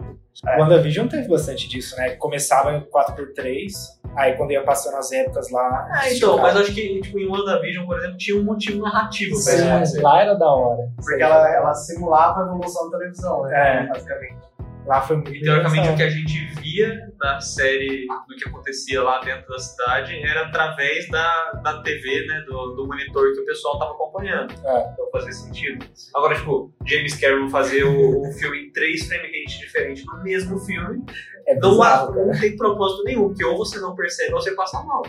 [0.46, 0.58] É.
[0.58, 2.16] WandaVision teve bastante disso, né?
[2.16, 3.72] Começava em 4x3,
[4.16, 5.88] aí quando ia passando as épocas lá.
[5.92, 9.38] Ah, então, mas acho que tipo, em WandaVision, por exemplo, tinha um motivo narrativo pra
[9.38, 10.02] isso Sim, acontecer.
[10.02, 10.88] lá era da hora.
[10.96, 13.84] Porque ela, ela simulava a evolução da televisão, né?
[13.84, 13.86] É.
[13.88, 14.44] Basicamente.
[14.86, 19.02] Lá foi muito E teoricamente o que a gente via na série do que acontecia
[19.02, 22.42] lá dentro da cidade era através da, da TV, né?
[22.46, 24.52] Do, do monitor que o pessoal tava acompanhando.
[24.52, 24.90] É.
[24.92, 25.86] Então fazia sentido.
[26.14, 30.58] Agora, tipo, James Cameron fazer o, o filme em três frame rates diferentes no mesmo
[30.58, 31.02] filme
[31.46, 32.26] É não, bizarro, cara.
[32.26, 35.02] não tem propósito nenhum, porque ou você não percebe ou você passa mal.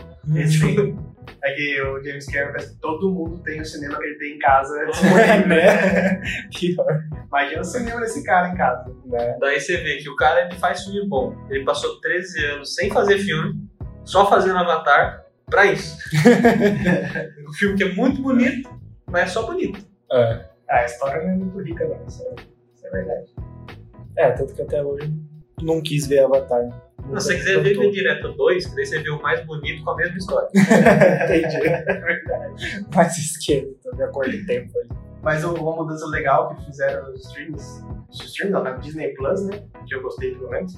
[0.46, 0.98] Sim.
[1.42, 4.74] É que o James Cameron todo mundo tem o cinema que ele tem em casa.
[5.46, 6.20] né?
[6.56, 6.86] Pior,
[7.26, 8.94] Imagina o cinema desse cara em casa.
[9.06, 9.36] né?
[9.40, 11.34] Daí você vê que o cara ele faz filme bom.
[11.50, 13.54] Ele passou 13 anos sem fazer filme,
[14.04, 15.96] só fazendo Avatar, pra isso.
[17.48, 18.68] um filme que é muito bonito,
[19.06, 19.84] mas é só bonito.
[20.12, 20.44] É.
[20.68, 22.04] Ah, a história não é muito rica, não.
[22.06, 22.34] Isso é,
[22.74, 23.34] isso é verdade.
[24.16, 25.12] É, tanto que até hoje
[25.62, 26.62] não quis ver Avatar.
[27.04, 27.76] Nunca Se você quiser ver.
[27.78, 30.48] Vem Direto 2, que daí você vê o mais bonito com a mesma história.
[30.54, 31.66] Entendi.
[31.68, 32.86] É verdade.
[32.94, 34.88] Mais esquerdo, então, de acordo com o tempo ali.
[35.22, 39.62] Mas uma mudança legal que fizeram nos streams, nos streams não, na Disney Plus, né?
[39.86, 40.74] Que eu gostei pelo menos,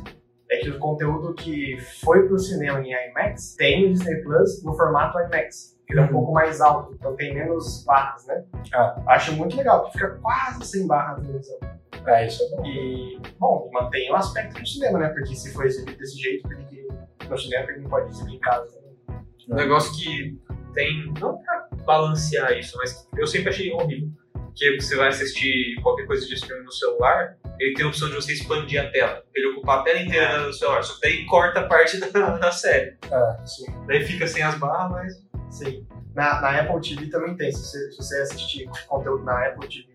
[0.50, 4.74] é que o conteúdo que foi pro cinema em IMAX tem no Disney Plus no
[4.74, 5.76] formato IMAX.
[5.90, 6.12] Ele é um Uhum.
[6.12, 8.44] pouco mais alto, então tem menos barras, né?
[8.74, 9.02] Ah.
[9.08, 11.58] Acho muito legal, porque fica quase sem barra na televisão.
[12.06, 12.66] É, isso é bom.
[12.66, 15.08] E, bom, mantém o aspecto do cinema, né?
[15.08, 16.88] Porque se for exibido desse jeito, porque
[17.28, 19.22] no cinema ele não pode exibir em casa também.
[19.50, 20.38] Um negócio que
[20.74, 24.10] tem, não pra balancear isso, mas eu sempre achei horrível.
[24.54, 28.16] Que você vai assistir qualquer coisa de streaming no celular, ele tem a opção de
[28.16, 29.22] você expandir a tela.
[29.34, 32.96] Ele ocupar a tela inteira do celular, só que daí corta parte da, da série.
[33.10, 33.66] Ah, Sim.
[33.86, 35.28] Daí fica sem as barras, mas.
[35.50, 35.86] Sim.
[36.14, 37.52] Na, na Apple TV também tem.
[37.52, 39.88] Se você, se você assistir conteúdo na Apple TV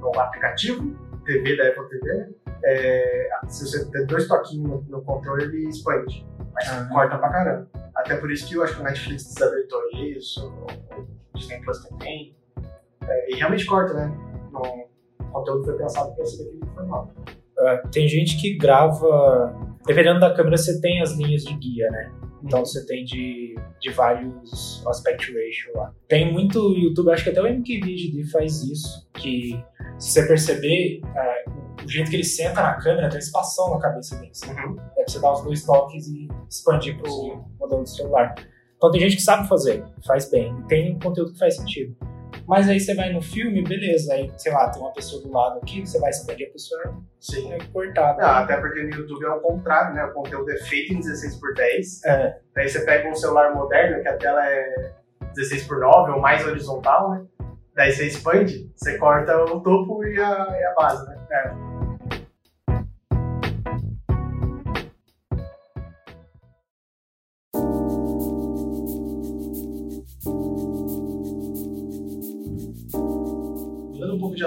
[0.00, 5.44] no aplicativo, TV da Apple TV, é, se você der dois toquinhos no, no controle,
[5.44, 6.26] ele expande.
[6.54, 6.88] Mas Ah.
[6.90, 7.68] corta pra caramba.
[7.94, 12.34] Até por isso que eu acho que o Netflix desabilitou isso, o Disney Plus também.
[13.06, 14.06] É, e realmente corta, né?
[14.52, 17.10] No, o conteúdo foi pensado pra ser daquele formato.
[17.58, 19.54] É, tem gente que grava.
[19.86, 22.12] Dependendo da câmera, você tem as linhas de guia, né?
[22.42, 25.92] Então você tem de, de vários aspect ratio lá.
[26.08, 29.58] Tem muito YouTube, acho que até o MKVD faz isso, que
[29.98, 31.44] se você perceber, é,
[31.84, 34.32] o jeito que ele senta na câmera tem espação na cabeça dele.
[34.46, 34.76] Uhum.
[34.96, 37.40] É pra você dar os dois toques e expandir pro Sim.
[37.58, 38.34] modelo do celular.
[38.76, 41.96] Então tem gente que sabe fazer, faz bem, e tem conteúdo que faz sentido.
[42.48, 45.58] Mas aí você vai no filme, beleza, aí, sei lá, tem uma pessoa do lado
[45.58, 46.80] aqui, você vai expandir a pessoa
[47.20, 47.52] Sim.
[47.52, 48.22] é cortada.
[48.22, 50.02] Não, até porque no YouTube é o contrário, né?
[50.06, 52.04] O conteúdo é feito em 16 por 10.
[52.06, 52.38] É.
[52.54, 54.92] Daí você pega um celular moderno, que a tela é
[55.34, 57.26] 16 por 9 ou mais horizontal, né?
[57.74, 61.18] Daí você expande, você corta o topo e a, e a base, né?
[61.54, 61.67] Mudando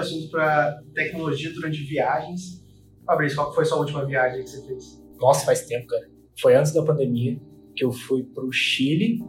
[0.02, 2.62] assunto para tecnologia durante viagens.
[3.06, 5.02] Fabrício, qual foi a sua última viagem que você fez?
[5.20, 6.08] Nossa, faz tempo, cara.
[6.40, 7.38] Foi antes da pandemia
[7.74, 9.20] que eu fui pro Chile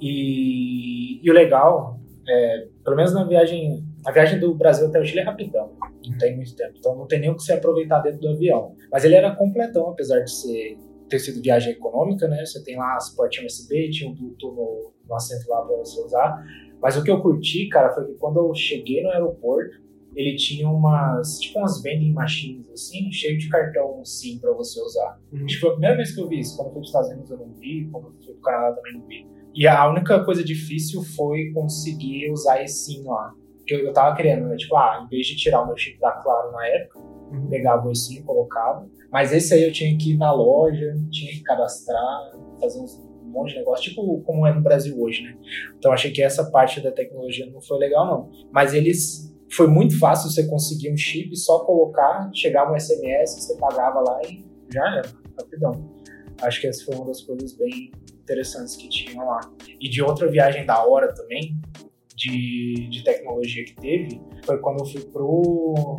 [0.00, 5.04] e, e o legal, é, pelo menos na viagem, a viagem do Brasil até o
[5.04, 5.72] Chile é rapidão,
[6.06, 8.74] não tem muito tempo, então não tem nem o que se aproveitar dentro do avião.
[8.92, 12.44] Mas ele era completão, apesar de ser ter sido viagem econômica, né?
[12.44, 16.00] Você tem lá as portinhas USB, tinha um Bluetooth no, no assento lá para você
[16.00, 16.44] usar.
[16.80, 19.80] Mas o que eu curti, cara, foi que quando eu cheguei no aeroporto,
[20.16, 25.20] ele tinha umas, tipo umas vending machines assim, cheio de cartão SIM para você usar.
[25.32, 26.56] Acho que foi a primeira vez que eu vi isso.
[26.56, 28.40] Quando eu fui para os Estados Unidos eu não vi, quando eu fui para o
[28.40, 29.26] Canadá também não vi.
[29.54, 33.32] E a única coisa difícil foi conseguir usar esse SIM lá.
[33.66, 34.56] Que eu, eu tava querendo, né?
[34.56, 36.98] Tipo, ah, em vez de tirar o meu chip da Claro na época,
[37.32, 37.48] Uhum.
[37.48, 38.88] pegava o SIM, colocava.
[39.10, 43.30] Mas esse aí eu tinha que ir na loja, tinha que cadastrar, fazer uns, um
[43.30, 45.36] monte de negócio, tipo como é no Brasil hoje, né?
[45.76, 48.30] Então achei que essa parte da tecnologia não foi legal, não.
[48.52, 49.34] Mas eles.
[49.52, 54.20] Foi muito fácil você conseguir um chip, só colocar, chegava um SMS, você pagava lá
[54.28, 55.72] e já era, rapidão.
[56.42, 57.90] Acho que essa foi uma das coisas bem
[58.22, 59.40] interessantes que tinham lá.
[59.80, 61.56] E de outra viagem da hora também,
[62.14, 65.96] de, de tecnologia que teve, foi quando eu fui pro,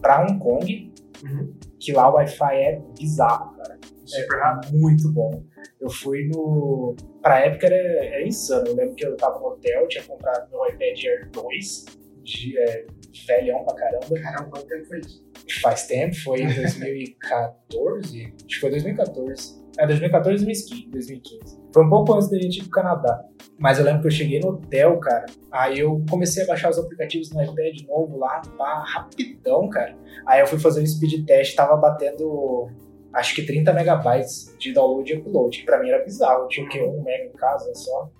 [0.00, 0.92] pra Hong Kong,
[1.24, 1.54] Uhum.
[1.80, 3.78] que lá o Wi-Fi é bizarro, cara.
[4.04, 4.76] Super rápido.
[4.78, 5.42] Muito bom.
[5.80, 6.94] Eu fui no.
[7.22, 8.66] Pra época era, era insano.
[8.68, 11.84] Eu lembro que eu tava no hotel, tinha comprado meu iPad Air 2,
[12.26, 12.86] de, é,
[13.26, 14.20] velhão pra caramba.
[14.20, 15.24] Caramba, quanto tempo foi isso?
[15.62, 18.34] Faz tempo, foi em 2014.
[18.34, 19.64] acho que foi 2014.
[19.78, 21.60] É, 2014 2015, 2015.
[21.72, 23.24] Foi um pouco antes da gente ir pro Canadá.
[23.58, 25.26] Mas eu lembro que eu cheguei no hotel, cara.
[25.52, 29.96] Aí eu comecei a baixar os aplicativos no iPad novo lá, pá, rapidão, cara.
[30.26, 32.68] Aí eu fui fazer um speed test, tava batendo
[33.12, 36.44] acho que 30 megabytes de download e upload, que pra mim era bizarro.
[36.44, 36.82] Eu tinha o quê?
[36.82, 38.10] Um mega em casa só.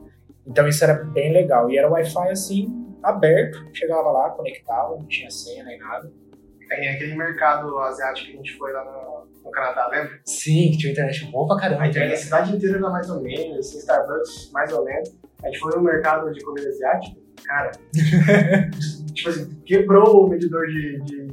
[0.46, 1.70] Então isso era bem legal.
[1.70, 3.58] E era Wi-Fi assim, aberto.
[3.72, 6.10] Chegava lá, conectava, não tinha senha nem nada.
[6.68, 10.20] Tem aquele mercado asiático que a gente foi lá no, no Canadá, lembra?
[10.24, 11.82] Sim, que tinha internet boa pra caramba.
[11.82, 15.16] A internet a cidade inteira era mais ou menos, assim, Starbucks mais ou menos.
[15.42, 17.70] A gente foi no mercado de comida asiática, cara,
[19.14, 21.28] tipo assim, quebrou o medidor de, de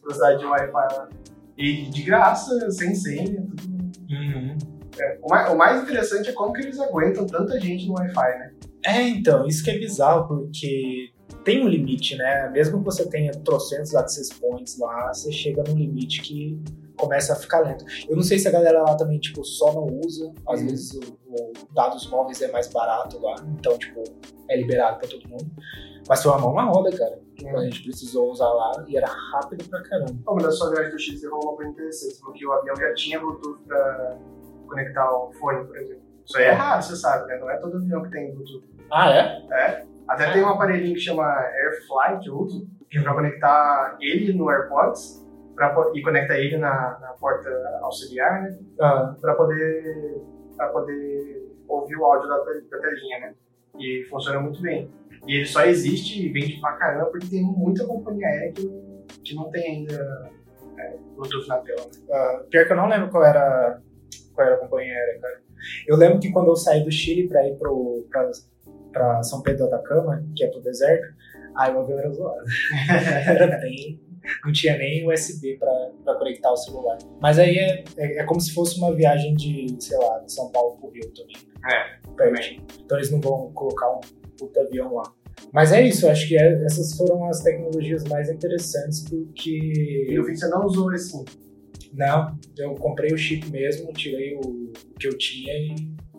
[0.00, 1.08] velocidade de Wi-Fi lá.
[1.56, 3.72] E de graça, sem senha, tudo.
[4.10, 4.58] Uhum.
[4.98, 8.38] É, o, mais, o mais interessante é como que eles aguentam tanta gente no Wi-Fi,
[8.38, 8.52] né?
[8.84, 11.10] É, então, isso que é bizarro, porque
[11.44, 12.48] tem um limite, né?
[12.50, 16.60] Mesmo que você tenha trocentos access points lá, você chega num limite que
[16.96, 17.84] começa a ficar lento.
[18.08, 20.32] Eu não sei se a galera lá também, tipo, só não usa.
[20.48, 20.66] Às Uhum.
[20.66, 21.00] vezes o,
[21.30, 24.02] o dados móveis é mais barato lá, então, tipo,
[24.48, 25.50] é liberado pra todo mundo.
[26.08, 27.18] Mas foi uma mão na roda, cara.
[27.36, 30.14] Tipo, a gente precisou usar lá e era rápido pra caramba.
[30.24, 33.58] Como na sua viagem do X, uma coisa interessante, porque o avião já tinha Bluetooth
[33.66, 34.18] pra
[34.72, 36.02] conectar o fone, por exemplo.
[36.24, 37.38] Isso aí é raro, você sabe, né?
[37.38, 38.64] Não é todo avião que tem Bluetooth.
[38.90, 39.84] Ah, é?
[40.08, 44.32] Até tem um aparelhinho que chama AirFly, que eu uso, que é pra conectar ele
[44.32, 47.48] no AirPods pra, e conecta ele na, na porta
[47.82, 48.58] auxiliar, né?
[48.80, 50.20] Ah, Pra poder,
[50.56, 53.34] pra poder ouvir o áudio da, da telinha, né?
[53.78, 54.90] E funciona muito bem.
[55.26, 58.68] E ele só existe e vende pra caramba porque tem muita companhia aérea que,
[59.24, 60.30] que não tem ainda
[60.78, 61.80] é, Bluetooth na tela.
[61.80, 61.90] né?
[62.12, 63.80] ah, pior que eu não lembro qual era,
[64.34, 65.40] qual era a companhia aérea, cara.
[65.86, 68.30] Eu lembro que quando eu saí do Chile pra ir pro, pra,
[68.92, 71.06] pra São Pedro do Atacama, que é pro deserto,
[71.56, 72.44] aí o avião era zoado.
[73.28, 74.00] era bem.
[74.44, 76.96] Não tinha nem USB pra, pra conectar o celular.
[77.20, 80.50] Mas aí é, é, é como se fosse uma viagem de, sei lá, de São
[80.52, 81.36] Paulo pro Rio também.
[81.68, 82.64] É, pertinho.
[82.84, 84.00] Então eles não vão colocar um
[84.38, 85.12] puta avião lá.
[85.52, 90.14] Mas é isso, eu acho que é- essas foram as tecnologias mais interessantes E porque.
[90.16, 91.24] no fim você não usou esse sim.
[91.92, 95.74] Não, eu comprei o chip mesmo, tirei o, que eu tinha e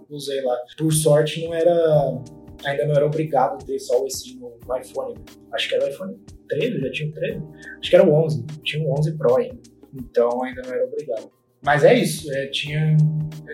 [0.10, 0.56] usei lá.
[0.78, 2.22] Por sorte não era.
[2.66, 5.16] Ainda não era obrigado a ter só o eSIM no, iPhone.
[5.52, 7.42] Acho que era o iPhone 13, já tinha o 13.
[7.80, 9.60] Acho que era o 11, tinha o 11 Pro ainda.
[9.94, 11.32] Então ainda não era obrigado.
[11.64, 12.96] Mas é isso, é, tinha.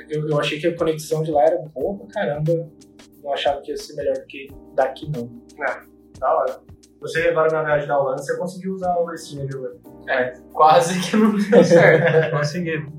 [0.10, 2.70] Eu, eu achei que a conexão de lá era boa pra caramba.
[3.24, 5.30] Não achava que ia ser melhor do que daqui, não.
[6.20, 6.69] Da hora.
[7.02, 9.80] Você agora na viagem da Holanda, você conseguiu usar o Ercine, viu?
[10.08, 12.32] É, quase que não deu certo.
[12.36, 12.92] Conseguimos.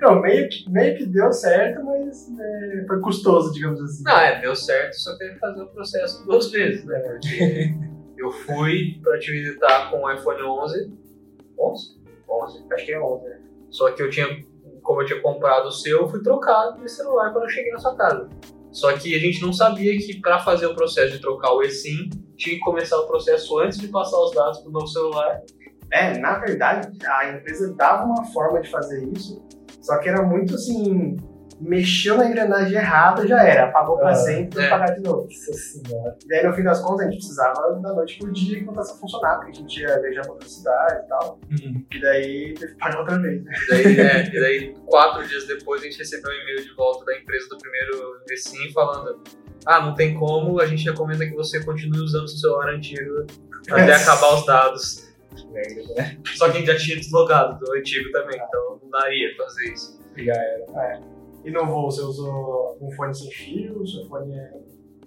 [0.00, 4.02] Não, meio que, meio que deu certo, mas é, foi custoso, digamos assim.
[4.04, 6.98] Não, é, deu certo, só teve que fazer o processo duas vezes, né?
[6.98, 7.72] Porque
[8.18, 10.92] eu fui pra te visitar com o iPhone 11.
[11.58, 12.00] 11?
[12.28, 12.64] 11.
[12.72, 13.28] Acho que é ontem.
[13.30, 13.40] né?
[13.70, 14.26] Só que eu tinha,
[14.82, 17.78] como eu tinha comprado o seu, eu fui trocar de celular quando eu cheguei na
[17.78, 18.28] sua casa.
[18.76, 22.10] Só que a gente não sabia que para fazer o processo de trocar o eSIM,
[22.36, 25.40] tinha que começar o processo antes de passar os dados pro novo celular.
[25.90, 29.42] É, na verdade, a empresa dava uma forma de fazer isso,
[29.80, 31.16] só que era muito assim,
[31.60, 34.68] mexeu na engrenagem errada, já era, apagou pra Ah, sempre, é.
[34.68, 35.22] pagar de novo.
[35.24, 36.16] Nossa senhora.
[36.28, 38.92] E aí, no fim das contas, a gente precisava da noite pro dia que voltasse
[38.92, 41.40] a funcionar, porque a gente ia viajar pra outra cidade e tal,
[41.90, 43.52] e daí teve que pagar outra vez, né?
[43.52, 47.04] E daí, é, e daí, quatro dias depois, a gente recebeu um e-mail de volta
[47.04, 49.22] da empresa do primeiro eSIM falando
[49.64, 53.26] ah, não tem como, a gente recomenda que você continue usando o seu celular antigo
[53.68, 55.06] até acabar os dados.
[55.34, 56.18] Que merda, né?
[56.36, 59.72] Só que a gente já tinha deslogado do antigo também, então não daria pra fazer
[59.72, 60.00] isso.
[60.16, 61.00] Já era.
[61.46, 64.50] E no voo, você usou um fone sem fio, seu fone é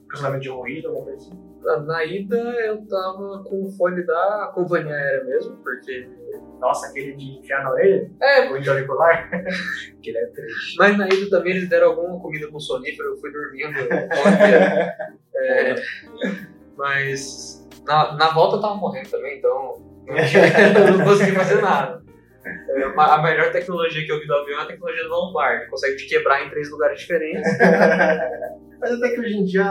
[0.08, 1.86] cancelamento de ruído, alguma coisa assim?
[1.86, 6.08] Na- ida eu tava com o fone da companhia aérea mesmo, porque.
[6.62, 9.30] Nossa, aquele de enfiar na orelha, É, o de auricular.
[10.02, 10.78] Que ele é triste.
[10.78, 13.78] mas na ida também eles deram alguma comida com sonífero, eu fui dormindo.
[13.78, 15.20] óbvio.
[15.42, 15.76] É,
[16.76, 20.16] mas na, na volta eu tava morrendo também, então não,
[20.92, 22.04] eu não consegui fazer nada.
[22.46, 25.68] É, A melhor tecnologia que eu vi do avião é a tecnologia do lombar, que
[25.68, 27.42] consegue te quebrar em três lugares diferentes.
[28.80, 29.66] Mas até que hoje em dia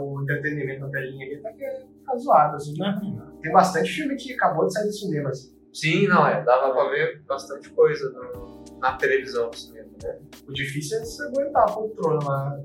[0.00, 2.74] o entretenimento na telinha ali até que é tá zoado, assim.
[2.78, 3.26] Não é ruim, não.
[3.40, 5.52] Tem bastante filme que acabou de sair do cinema, assim.
[5.72, 10.18] Sim, não, é, dava pra ver bastante coisa no- na televisão no cinema, né?
[10.46, 12.56] O difícil é você aguentar a poltrona lá.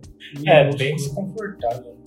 [0.46, 0.78] É, minúsculo.
[0.78, 1.98] bem desconfortável.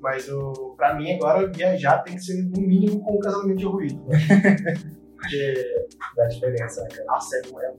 [0.00, 3.64] Mas o, pra mim agora viajar tem que ser no mínimo com um casamento de
[3.66, 4.02] ruído.
[4.06, 4.16] né?
[5.22, 7.04] Porque, Dá diferença, né, cara?
[7.06, 7.72] nossa, é, é,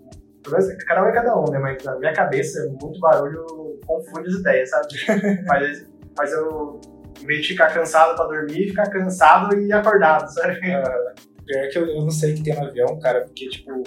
[0.43, 1.59] pelo menos cada um é cada um, né?
[1.59, 4.87] Mas na minha cabeça, muito barulho confunde as ideias, sabe?
[5.47, 6.79] faz, faz eu,
[7.21, 10.59] em vez de ficar cansado pra dormir, ficar cansado e acordado, sabe?
[10.71, 11.13] Ah,
[11.45, 13.83] pior que eu, eu não sei que tem no avião, cara, porque, tipo,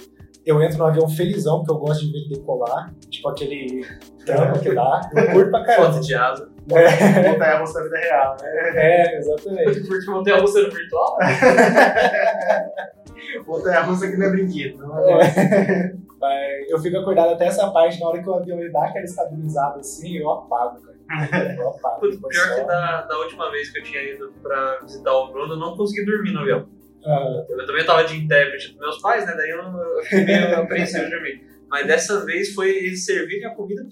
[0.46, 3.84] eu entro no avião felizão, porque eu gosto de ver ele decolar, tipo aquele
[4.24, 5.92] trampo que dá, eu curto pra caramba.
[5.92, 6.48] Foto de asa.
[6.72, 8.48] É, Montanha russa da vida real, né?
[8.74, 9.80] é, exatamente.
[9.86, 11.18] Porque não tem a russa no virtual?
[13.46, 14.78] Montanha russa que não é brinquedo.
[14.78, 15.26] Não é?
[15.26, 15.92] É.
[16.20, 19.04] Mas eu fico acordado até essa parte, na hora que o avião ele dá aquela
[19.04, 21.54] estabilizada assim, eu apago, cara.
[21.56, 22.00] Eu apago.
[22.00, 25.54] Pior só- que da, da última vez que eu tinha ido pra visitar o Bruno,
[25.54, 26.66] eu não consegui dormir no avião.
[27.06, 29.34] Ah, Eu também tava de intérprete dos meus pais, né?
[29.36, 31.46] Daí eu, não- eu fiquei meio apreensivo de dormir.
[31.68, 33.82] Mas dessa vez foi eles servirem a comida.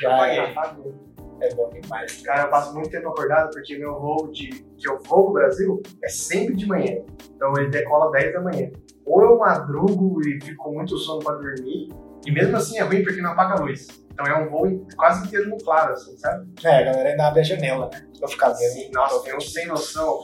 [0.00, 0.38] já apaguei.
[0.38, 0.94] é, Apagou.
[1.40, 2.20] é bom demais.
[2.22, 5.80] Cara, eu passo muito tempo acordado porque meu voo de que eu vou pro Brasil
[6.02, 6.98] é sempre de manhã.
[7.36, 8.70] Então ele decola 10 da manhã.
[9.06, 11.88] Ou eu madrugo e fico com muito sono pra dormir,
[12.26, 13.86] e mesmo assim é ruim porque não apaga a luz.
[14.12, 16.46] Então é um voo quase inteiro no claro, assim, sabe?
[16.62, 18.06] É, a galera ainda abre a janela, né?
[18.18, 18.66] Pra ficar vendo.
[18.66, 20.18] Assim, nossa, tem uns sem noção.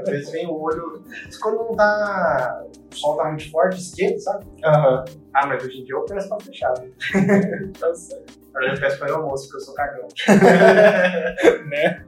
[0.00, 1.02] Às vezes vem o olho.
[1.40, 2.64] Quando não tá.
[2.92, 4.46] O sol tá muito forte, esquenta, sabe?
[4.64, 5.04] Aham.
[5.34, 6.74] Ah, mas hoje em dia eu peço pra fechar.
[7.78, 8.40] Tá certo.
[8.54, 10.08] Agora eu peço para o almoço, porque eu sou cagão.
[11.68, 12.04] né?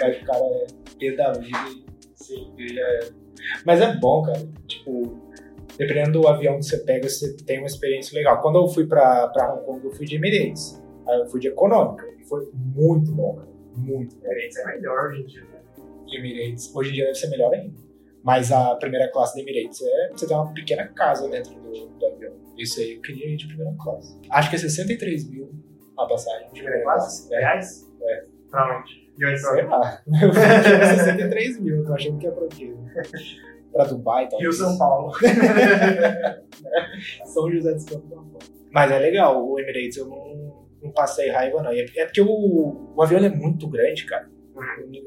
[0.00, 0.66] Vai ficar é,
[0.98, 1.58] pé da vida
[2.14, 2.52] Sim.
[2.58, 3.08] era.
[3.64, 4.40] Mas é bom, cara.
[4.66, 5.18] Tipo,
[5.78, 8.40] dependendo do avião que você pega, você tem uma experiência legal.
[8.40, 10.80] Quando eu fui pra, pra Hong Kong, eu fui de Emirates.
[11.08, 12.04] Aí eu fui de econômica.
[12.18, 13.48] E foi muito bom, cara.
[13.76, 14.26] Muito bom.
[14.26, 15.44] Emirates é melhor hoje em dia,
[16.12, 16.74] Emirates.
[16.74, 17.74] Hoje em dia deve ser melhor ainda.
[18.22, 22.06] Mas a primeira classe da Emirates é você tem uma pequena casa dentro do, do
[22.06, 22.32] avião.
[22.56, 24.16] Isso aí eu queria ir de primeira classe.
[24.30, 25.50] Acho que é 63 mil
[25.98, 27.32] a passagem de Primeira classe?
[27.34, 27.38] É.
[27.40, 27.90] Reais?
[28.02, 28.24] É.
[28.50, 29.02] Pra onde?
[29.16, 30.02] De onde Sei pra lá.
[30.22, 32.74] Eu vi que era 63 mil, tô achando que é pra quê?
[33.72, 34.42] Pra Dubai, talvez.
[34.42, 35.12] Rio São Paulo.
[37.24, 38.10] São José dos Campos.
[38.10, 38.30] não.
[38.70, 41.72] Mas é legal, o Emirates eu não, não passei raiva, não.
[41.72, 44.30] É é porque o, o avião é muito grande, cara.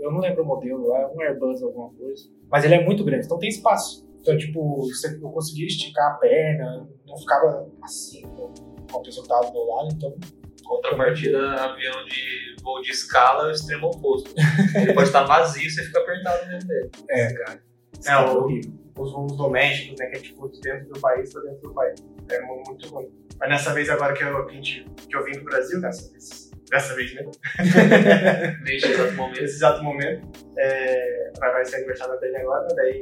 [0.02, 2.24] Eu não lembro o modelo lá, é um Airbus alguma coisa.
[2.50, 4.06] Mas ele é muito grande, então tem espaço.
[4.22, 9.30] Então, tipo, você- eu conseguia esticar a perna, não ficava assim com a pessoa que
[9.30, 10.16] tava do meu lado, então.
[10.64, 14.34] Contrapartida, avião de voo de escala é o extremo oposto.
[14.76, 16.90] Ele pode estar vazio e você fica apertado dentro dele.
[17.10, 17.62] É, cara.
[18.00, 18.74] Isso É, horrível.
[18.98, 20.08] Os voos domésticos, né?
[20.08, 22.04] Que é tipo de dentro do país pra dentro do país.
[22.32, 23.12] É mu- muito ruim.
[23.40, 26.10] Mas nessa vez agora que eu, que a gente, que eu vim pro Brasil, dessa
[26.12, 26.50] vez.
[26.70, 27.32] Dessa vez mesmo.
[28.64, 29.42] Neste exato momento.
[29.42, 30.28] Nesse exato momento.
[30.58, 33.02] É, vai vai ser aniversário da Dani agora, daí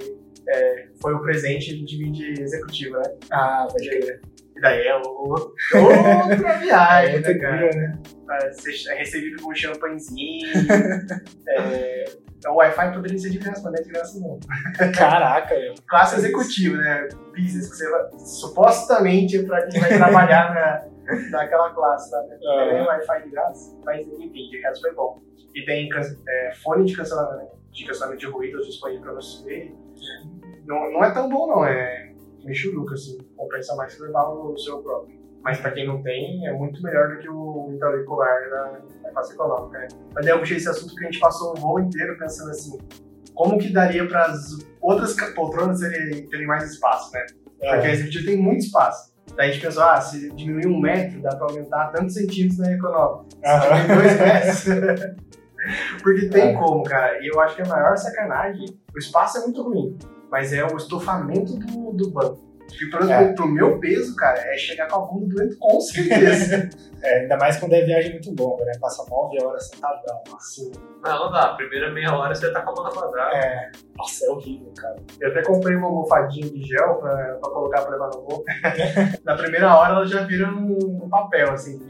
[0.49, 3.03] é, foi o presente de de executivo, né?
[3.31, 4.21] Ah, pode crer.
[4.55, 7.69] E daí é outra viagem, Outra né, cara?
[7.75, 7.99] né?
[8.51, 10.47] Ser é recebido com um champanhezinho.
[11.49, 12.05] é,
[12.47, 14.91] o Wi-Fi poderia ser de graça, mas não é de graça não.
[14.91, 15.73] Caraca, meu.
[15.87, 17.07] Classe executiva, né?
[17.35, 20.92] Business que você vai, supostamente é pra quem vai trabalhar na,
[21.31, 22.21] naquela classe, tá?
[22.23, 22.39] Né?
[22.45, 22.69] Ah.
[22.69, 25.21] Tem Wi-Fi de graça, mas enfim, de resto foi bom.
[25.55, 25.89] E tem
[26.27, 29.73] é, fone de cancelamento, de cancelamento de ruído disponível pra você.
[30.65, 31.65] Não, não é tão bom, não.
[31.65, 33.17] É michuruca, assim.
[33.35, 35.21] Compensa mais que levar o seu próprio.
[35.41, 39.33] Mas pra quem não tem, é muito melhor do que o auricular da, da classe
[39.33, 39.87] econômica, né?
[40.13, 42.77] Mas daí eu puxei esse assunto porque a gente passou o voo inteiro pensando assim,
[43.33, 47.25] como que daria para as outras poltronas terem, terem mais espaço, né?
[47.59, 49.12] Porque a executiva tem muito espaço.
[49.35, 52.71] Daí a gente pensou, ah, se diminuir um metro, dá pra aumentar tantos centímetros na
[52.71, 53.25] econômica.
[53.41, 55.33] Se diminuir dois metros.
[56.03, 56.53] Porque tem É.
[56.53, 57.19] como, cara.
[57.23, 59.97] E eu acho que a maior sacanagem, o espaço é muito ruim,
[60.29, 62.52] mas é o estofamento do, do banco.
[62.81, 63.33] E pro, É.
[63.33, 66.69] pro meu peso, cara, é chegar com a bunda doendo com certeza.
[67.05, 68.71] É, ainda mais quando é viagem muito longa, né?
[68.79, 70.71] Passa nove horas sentadão, assim.
[71.03, 71.47] Não, não dá.
[71.47, 73.35] A primeira meia hora você tá com a mão na quadrada.
[73.35, 73.71] É.
[73.97, 74.95] Nossa, é horrível, cara.
[75.19, 78.45] Eu até comprei uma almofadinha de gel pra, pra colocar pra levar no voo.
[79.25, 81.85] Na primeira hora ela já vira um papel, assim.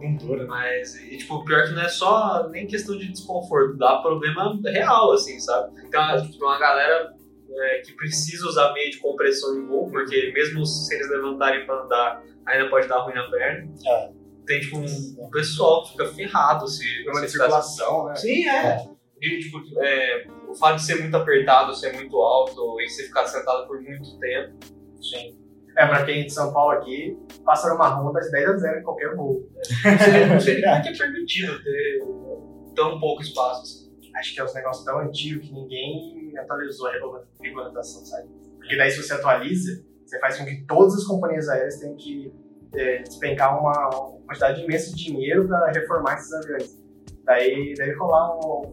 [0.00, 0.48] Não dura, né?
[0.48, 4.56] Mas, e, tipo, o pior que não é só nem questão de desconforto, dá problema
[4.66, 5.72] real, assim, sabe?
[5.84, 7.12] Então, tipo, uma galera
[7.50, 11.82] é, que precisa usar meio de compressão em voo, porque mesmo se eles levantarem pra
[11.82, 13.72] andar, ainda pode dar ruim na perna.
[13.86, 14.10] É.
[14.46, 18.14] Tem, tipo, um, um pessoal que fica ferrado se Problema de se ficar- circulação, né?
[18.16, 18.88] Sim, é.
[19.20, 23.26] De, tipo, é, o fato de ser muito apertado, ser muito alto e você ficar
[23.26, 24.54] sentado por muito tempo.
[25.02, 25.36] Sim.
[25.76, 28.80] É, pra quem é de São Paulo aqui, pássaro marrom dá de 10 a 0
[28.80, 29.48] em qualquer voo.
[29.84, 32.00] Não sei, não sei nem é que é permitido ter
[32.74, 33.62] tão pouco espaço.
[33.62, 33.88] assim.
[34.16, 38.28] Acho que é uns negócios tão antigos que ninguém atualizou a regula- regulamentação, sabe?
[38.56, 42.32] Porque daí se você atualiza, você faz com que todas as companhias aéreas tenham que
[42.74, 43.72] é, despencar uma,
[44.26, 46.78] quantidade imensa de dinheiro para reformar esses aviões.
[47.24, 48.72] Daí deve rolar um,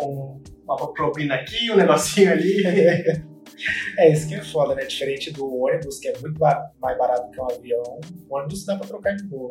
[0.00, 2.62] um- uma propina aqui, um negocinho ali.
[3.98, 4.84] É isso que é foda, né?
[4.84, 7.82] Diferente do ônibus, que é muito mais barato que um avião.
[8.28, 9.50] O ônibus dá pra trocar de novo.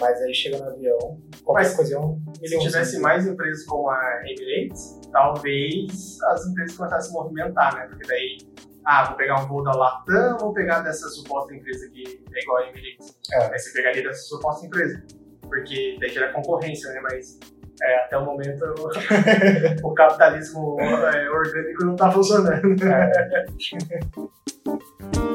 [0.00, 2.60] Mas aí chega no avião, qualquer Mas coisa é um Se milhão.
[2.60, 7.86] tivesse mais empresas como a Emirates, talvez as empresas começassem a se movimentar, né?
[7.86, 8.38] Porque daí,
[8.86, 12.62] ah, vou pegar um voo da Latam, vou pegar dessa suposta empresa que é igual
[12.62, 13.14] a Emirates.
[13.32, 13.52] É.
[13.52, 15.02] Aí você pegaria dessa suposta empresa.
[15.42, 17.00] Porque daí gera concorrência, né?
[17.02, 17.38] Mas
[17.82, 18.64] é, até o momento
[19.82, 22.74] o capitalismo é, orgânico não tá funcionando.
[22.74, 22.78] E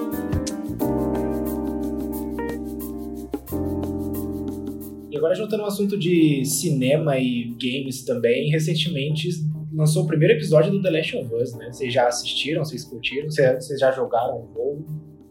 [5.26, 9.30] agora juntando o assunto de cinema e games também, recentemente
[9.74, 11.72] lançou o primeiro episódio do The Last of Us, né?
[11.72, 14.86] Vocês já assistiram, vocês curtiram, vocês vocês já jogaram o jogo?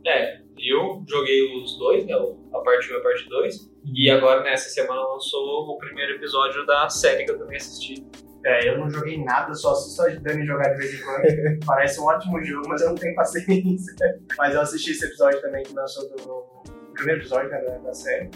[0.04, 2.12] É, eu joguei os dois, né?
[2.12, 3.70] A parte 1 e a parte 2.
[3.94, 8.04] E agora, nessa semana, lançou o primeiro episódio da série que eu também assisti.
[8.44, 11.60] É, eu não joguei nada, só assisto a Dani jogar de vez em quando.
[11.64, 13.94] Parece um ótimo jogo, mas eu não tenho paciência.
[14.36, 17.94] Mas eu assisti esse episódio também que lançou do o primeiro episódio né, da, da
[17.94, 18.28] série.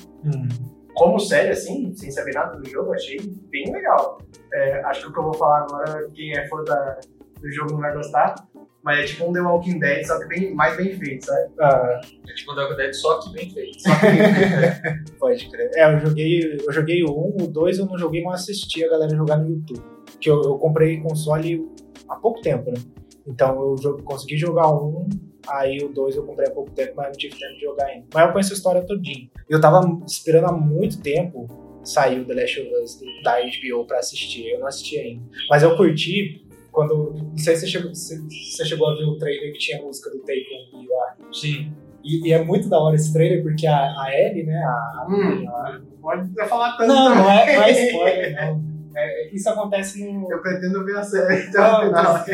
[0.98, 3.18] Como série, assim, sem saber nada do jogo, achei
[3.50, 4.18] bem legal.
[4.52, 6.98] É, acho que o que eu vou falar agora, quem é fã da,
[7.40, 8.34] do jogo não vai gostar.
[8.82, 11.52] Mas é tipo um The Walking Dead, só que bem, mais bem feito, sabe?
[11.60, 13.80] Ah, É tipo um Dark Dead, só que bem feito.
[13.82, 15.12] Só que bem feito.
[15.18, 15.70] pode crer.
[15.74, 18.88] É, eu joguei, eu joguei o 1, o 2 eu não joguei, mas assisti a
[18.90, 19.82] galera jogar no YouTube.
[20.20, 21.68] Que eu, eu comprei console
[22.08, 22.78] há pouco tempo, né?
[23.26, 25.08] Então eu consegui jogar o 1,
[25.50, 28.06] aí o 2 eu comprei há pouco tempo, mas não tive tempo de jogar ainda.
[28.14, 29.28] Mas eu conheço a história todinha.
[29.48, 31.46] Eu tava esperando há muito tempo
[31.84, 34.48] sair o The Last of Us da HBO pra assistir.
[34.50, 35.22] Eu não assisti ainda.
[35.50, 37.14] Mas eu curti quando.
[37.14, 38.18] Não sei se você chegou, se
[38.52, 41.16] você chegou a ver o trailer que tinha a música do Take On Me lá.
[41.32, 41.72] Sim.
[42.04, 44.56] E, e é muito da hora esse trailer, porque a, a Ellie, né?
[44.56, 46.86] A, a Hum, menina lá- pode até falar tanto.
[46.88, 48.67] Não, não é, não é spoiler, não.
[48.98, 50.30] É, isso acontece no.
[50.30, 52.24] Eu pretendo ver a série até Não, o final.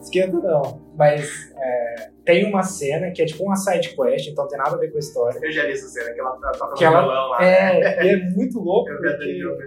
[0.00, 0.82] Esquenta não.
[0.96, 4.78] Mas é, tem uma cena que é tipo uma side quest, então tem nada a
[4.78, 5.38] ver com a história.
[5.42, 7.44] Eu já li essa cena, que ela tá Que ela- violão lá.
[7.44, 9.62] É, e é muito louco, Eu porque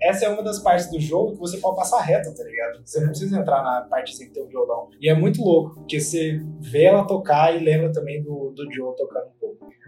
[0.00, 2.80] essa é uma das partes do jogo que você pode passar reto, tá ligado?
[2.84, 4.88] Você não precisa entrar na parte sem ter um violão.
[5.00, 8.94] E é muito louco, porque você vê ela tocar e lembra também do, do Joe
[8.96, 9.28] tocando.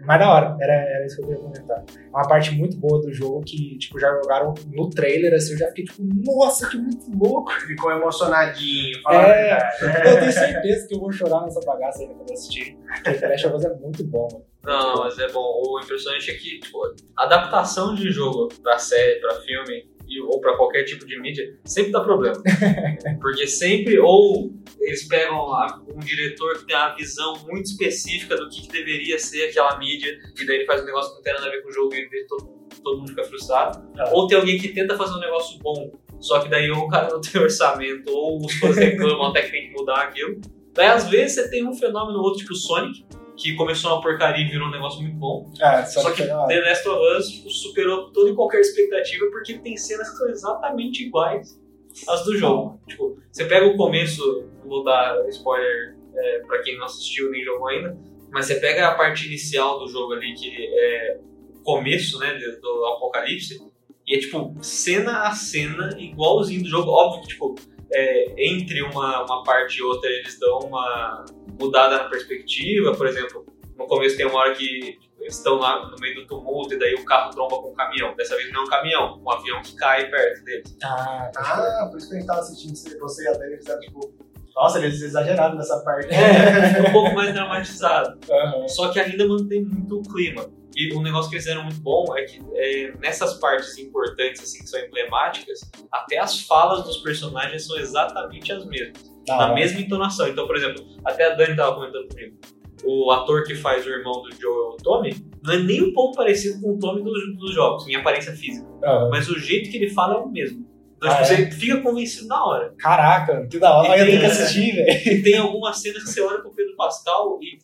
[0.05, 1.83] Mas da hora, era, era isso que eu queria comentar.
[1.87, 5.57] É uma parte muito boa do jogo que, tipo, já jogaram no trailer, assim, eu
[5.59, 7.51] já fiquei tipo, nossa, que muito louco.
[7.51, 9.01] Ficou emocionadinho.
[9.03, 9.57] fala a É,
[10.05, 12.77] eu tenho certeza que eu vou chorar nessa bagaça ainda quando eu assistir.
[13.03, 14.45] Porque Last of Us é muito bom, mano.
[14.63, 15.61] Não, mas é bom.
[15.65, 16.79] O impressionante é que, tipo,
[17.17, 19.89] adaptação de jogo pra série, pra filme,
[20.19, 22.41] ou pra qualquer tipo de mídia, sempre dá problema.
[23.21, 25.47] Porque sempre, ou eles pegam
[25.95, 30.17] um diretor que tem uma visão muito específica do que, que deveria ser aquela mídia,
[30.39, 31.93] e daí ele faz um negócio que não tem nada a ver com o jogo
[31.93, 32.49] e todo,
[32.83, 33.81] todo mundo fica frustrado.
[33.97, 34.13] É.
[34.13, 37.09] Ou tem alguém que tenta fazer um negócio bom, só que daí ou o cara
[37.09, 40.41] não tem orçamento, ou os fãs reclamam até que tem que mudar aquilo.
[40.73, 43.05] Daí às vezes você tem um fenômeno ou outro, tipo Sonic,
[43.37, 45.51] que começou uma porcaria e virou um negócio muito bom.
[45.61, 49.77] Ah, Só que The Last of Us tipo, superou toda e qualquer expectativa porque tem
[49.77, 51.59] cenas que são exatamente iguais
[52.07, 52.79] às do jogo.
[52.87, 57.67] Tipo, você pega o começo, vou dar spoiler é, pra quem não assistiu nem jogou
[57.67, 57.97] ainda,
[58.31, 61.19] mas você pega a parte inicial do jogo ali, que é
[61.55, 63.61] o começo né, do apocalipse,
[64.07, 66.89] e é tipo, cena a cena, igualzinho do jogo.
[66.89, 67.55] Óbvio que, tipo,
[67.93, 71.25] é, entre uma, uma parte e outra eles dão uma
[71.59, 73.45] mudada na perspectiva, por exemplo,
[73.77, 76.95] no começo tem uma hora que eles estão lá no meio do tumulto e daí
[76.95, 78.15] o carro tromba com um caminhão.
[78.15, 80.75] Dessa vez não é um caminhão, um avião que cai perto deles.
[80.83, 84.13] Ah, Ah, por isso que a gente tava assistindo você- e a Dani fizeram tipo.
[84.55, 86.09] Nossa, eles exageraram nessa parte.
[86.13, 88.19] É, um pouco mais dramatizado.
[88.31, 88.67] aham.
[88.67, 90.45] Só que ainda mantém muito o clima.
[90.75, 94.59] E um negócio que eles fizeram muito bom é que é, nessas partes importantes, assim,
[94.59, 95.59] que são emblemáticas,
[95.91, 99.11] até as falas dos personagens são exatamente as mesmas.
[99.27, 99.53] Da na hora.
[99.53, 100.27] mesma entonação.
[100.27, 102.37] Então, por exemplo, até a Dani tava comentando comigo.
[102.83, 106.15] O ator que faz o irmão do Joel, o Tommy, não é nem um pouco
[106.15, 108.67] parecido com o Tommy dos, dos jogos, em aparência física.
[108.83, 109.09] Aham.
[109.11, 110.70] Mas o jeito que ele fala é o mesmo.
[111.03, 111.45] Então, Ah, tipo, é?
[111.45, 112.73] você fica convencido na hora.
[112.77, 113.89] Caraca, que da hora.
[113.89, 114.89] Olha, eu tem- tenho que assistir, velho.
[115.17, 117.57] E tem algumas cenas que você olha pro Pedro Pascal e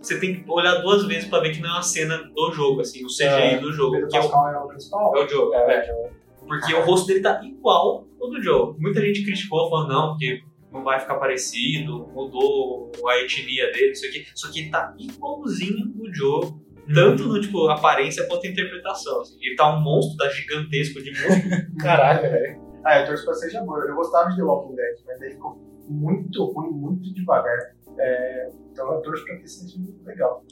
[0.00, 2.80] você tem que olhar duas vezes pra ver que não é uma cena do jogo,
[2.80, 3.58] assim, o CGI É.
[3.58, 3.92] do O jogo.
[3.92, 5.16] Pedro Que é o, Pascal é o principal.
[5.16, 5.54] é o Joe.
[5.54, 5.72] é.
[5.74, 6.10] É,
[6.44, 8.74] Porque o rosto dele tá igual ao do Joe.
[8.78, 14.04] Muita gente criticou, falando, não, porque não vai ficar parecido, mudou a etnia dele, isso
[14.06, 14.26] aqui.
[14.34, 16.52] Só que ele tá igualzinho o Joe,
[16.92, 19.20] tanto no, tipo, aparência quanto interpretação.
[19.20, 19.36] assim.
[19.40, 21.50] Ele tá um monstro, tá gigantesco de monstro.
[21.78, 22.60] Caraca, velho.
[22.84, 23.80] Ah, eu torço pra ser já boa.
[23.84, 25.56] Eu gostava de The Walking Dead, mas daí ficou
[25.88, 27.76] muito ruim, muito devagar.
[27.98, 30.44] É, então eu torço pra que seja muito legal.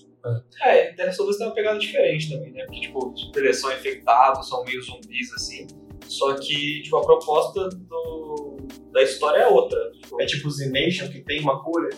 [0.62, 2.64] É, The Last of Us tem uma pegada diferente também, né?
[2.66, 5.66] Porque, tipo, eles são infectados, são meio zumbis, assim.
[6.07, 8.57] Só que, tipo, a proposta do,
[8.93, 9.78] da história é outra.
[9.93, 11.89] Tipo, É tipo o Z-Nation, que tem uma cura.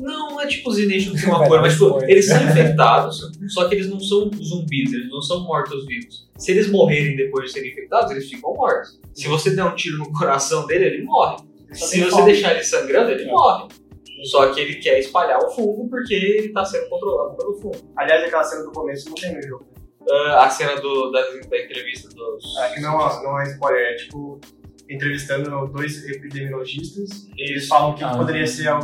[0.00, 3.74] Não é tipo os que tem uma cor, mas tipo, eles são infectados, só que
[3.74, 6.28] eles não são zumbis, eles não são mortos-vivos.
[6.36, 9.00] Se eles morrerem depois de serem infectados, eles ficam mortos.
[9.14, 11.38] Se você der um tiro no coração dele, ele morre.
[11.72, 13.26] Só Se você deixar ele sangrando, ele É.
[13.30, 13.68] morre.
[14.24, 17.76] Só que ele quer espalhar o fungo porque ele tá sendo controlado pelo fungo.
[17.96, 19.66] Aliás, aquela cena do começo não tem no jogo.
[20.10, 22.56] Ah, a cena do, da, da entrevista dos.
[22.62, 24.40] É, que não, é- não é spoiler, é tipo
[24.88, 28.16] entrevistando dois epidemiologistas e eles falam que Ah.
[28.16, 28.78] poderia ser a-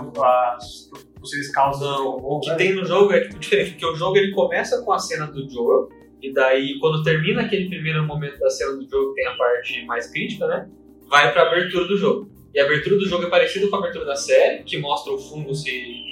[0.57, 2.57] as possíveis causas Não, do o que né?
[2.57, 5.49] tem no jogo é tipo, diferente, porque o jogo ele começa com a cena do
[5.49, 5.89] Joel,
[6.23, 9.85] e daí quando termina aquele primeiro momento da cena do jogo, que tem a parte
[9.87, 10.69] mais crítica, né?
[11.09, 12.31] Vai pra abertura do jogo.
[12.55, 15.19] E a abertura do jogo é parecida com a abertura da série, que mostra o
[15.19, 16.03] fungo se,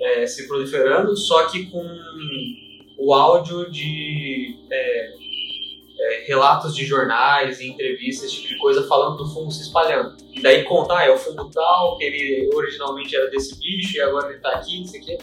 [0.00, 1.84] é, se proliferando, só que com
[2.98, 5.10] o áudio de é,
[6.04, 10.16] é, relatos de jornais e entrevistas, esse tipo de coisa, falando do fungo se espalhando.
[10.34, 14.00] E daí conta, ah, é o fungo tal, que ele originalmente era desse bicho e
[14.00, 15.18] agora ele tá aqui, não sei o quê.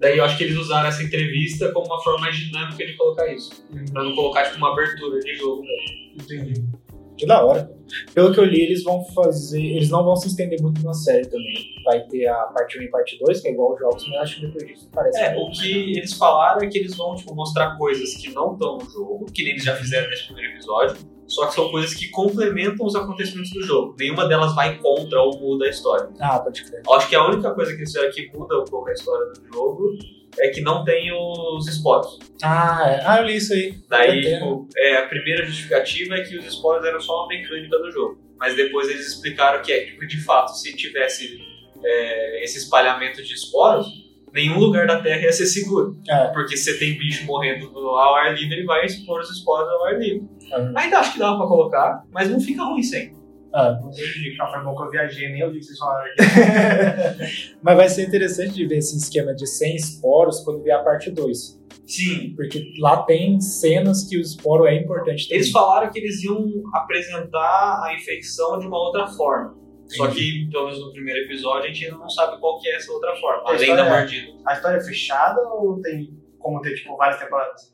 [0.00, 3.32] Daí eu acho que eles usaram essa entrevista como uma forma mais dinâmica de colocar
[3.32, 3.64] isso.
[3.92, 6.14] Pra não colocar tipo uma abertura de jogo mesmo.
[6.20, 6.83] Entendi.
[7.16, 7.70] Que da hora.
[8.12, 9.62] Pelo que eu li, eles vão fazer.
[9.62, 11.54] Eles não vão se estender muito na série também.
[11.84, 14.40] Vai ter a parte 1 e parte 2, que é igual aos jogos, mas acho
[14.40, 15.20] que depois disso parece.
[15.20, 18.78] É, o que eles falaram é que eles vão tipo, mostrar coisas que não estão
[18.78, 20.96] no jogo, que nem eles já fizeram nesse primeiro episódio,
[21.26, 23.94] só que são coisas que complementam os acontecimentos do jogo.
[23.98, 26.08] Nenhuma delas vai contra ou muda a história.
[26.20, 26.82] Ah, pode crer.
[26.86, 29.26] Eu acho que a única coisa que eles fizeram que muda um pouco a história
[29.32, 29.98] do jogo
[30.38, 32.18] é que não tem os spoilers.
[32.42, 33.02] Ah, é.
[33.06, 33.74] ah, eu li isso aí.
[33.88, 37.90] Daí, tipo, é, a primeira justificativa é que os spoilers eram só uma mecânica do
[37.90, 38.18] jogo.
[38.38, 41.38] mas depois eles explicaram que é tipo, de fato, se tivesse
[41.82, 43.86] é, esse espalhamento de esporos,
[44.32, 45.96] nenhum lugar da Terra ia ser seguro.
[46.08, 46.26] É.
[46.28, 49.84] Porque se você tem bicho morrendo ao ar livre, ele vai expor os esporos ao
[49.86, 50.28] ar livre.
[50.50, 50.72] É.
[50.76, 53.14] Ainda acho que dava pra colocar, mas não fica ruim sem.
[53.56, 53.78] Ah.
[53.80, 56.10] Não sei de qual foi bom que eu viajei, nem ouvi o que vocês falaram
[56.10, 57.54] aqui.
[57.62, 61.08] Mas vai ser interessante de ver esse esquema de 100 esporos quando vier a parte
[61.08, 61.62] 2.
[61.86, 62.34] Sim.
[62.34, 65.38] Porque lá tem cenas que o esporo é importante também.
[65.38, 69.56] Eles falaram que eles iam apresentar a infecção de uma outra forma.
[69.86, 72.74] Só que, pelo menos no primeiro episódio, a gente ainda não sabe qual que é
[72.74, 73.42] essa outra forma.
[73.42, 74.32] A Além da história é- mordida.
[74.46, 77.72] A história é fechada ou tem como ter, tipo, várias temporadas?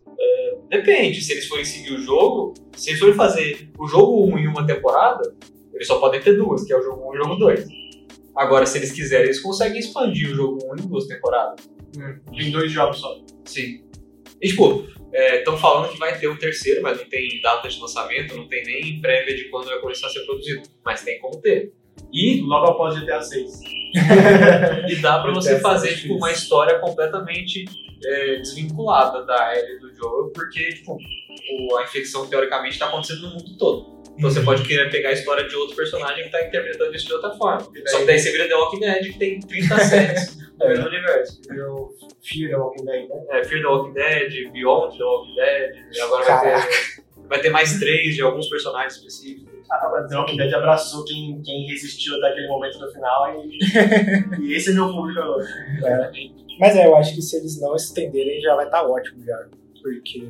[0.69, 4.47] Depende, se eles forem seguir o jogo, se eles forem fazer o jogo 1 em
[4.47, 5.35] uma temporada,
[5.81, 7.67] eles só podem ter duas, que é o jogo 1 e o jogo 2.
[8.37, 11.71] Agora, se eles quiserem, eles conseguem expandir o jogo 1 em duas temporadas.
[12.37, 13.19] Tem dois jogos só.
[13.47, 13.83] Sim.
[14.43, 18.37] E, tipo, estão falando que vai ter o terceiro, mas não tem data de lançamento,
[18.37, 20.63] não tem nem prévia de quando vai começar a ser produzido.
[20.85, 21.73] Mas tem como ter.
[22.13, 23.51] E, Logo após GTA 6.
[24.89, 27.65] e dá pra você fazer, tipo, uma história completamente
[28.05, 33.31] é, desvinculada da Ellie do jogo, porque, tipo, o- a infecção, teoricamente, tá acontecendo no
[33.35, 34.00] mundo todo.
[34.21, 37.13] Então você pode querer pegar a história de outro personagem que tá interpretando isso de
[37.15, 37.67] outra forma.
[37.73, 40.87] Daí- Só que daí você vira The Walking Dead, que tem 30 séries no mesmo
[40.89, 41.41] universo.
[42.23, 43.17] Fear the Walking Dead, né?
[43.31, 47.51] É, Fear the Walking Dead, Beyond the Walking Dead, e agora vai ter, vai ter
[47.51, 49.51] mais três de alguns personagens específicos.
[49.71, 53.59] Ah, mas The Walking Dead abraçou quem, quem resistiu até aquele momento no final e,
[54.45, 55.45] e esse é meu público agora.
[55.83, 56.11] É.
[56.59, 59.47] Mas é, eu acho que se eles não estenderem já vai estar ótimo já.
[59.83, 60.29] Porque.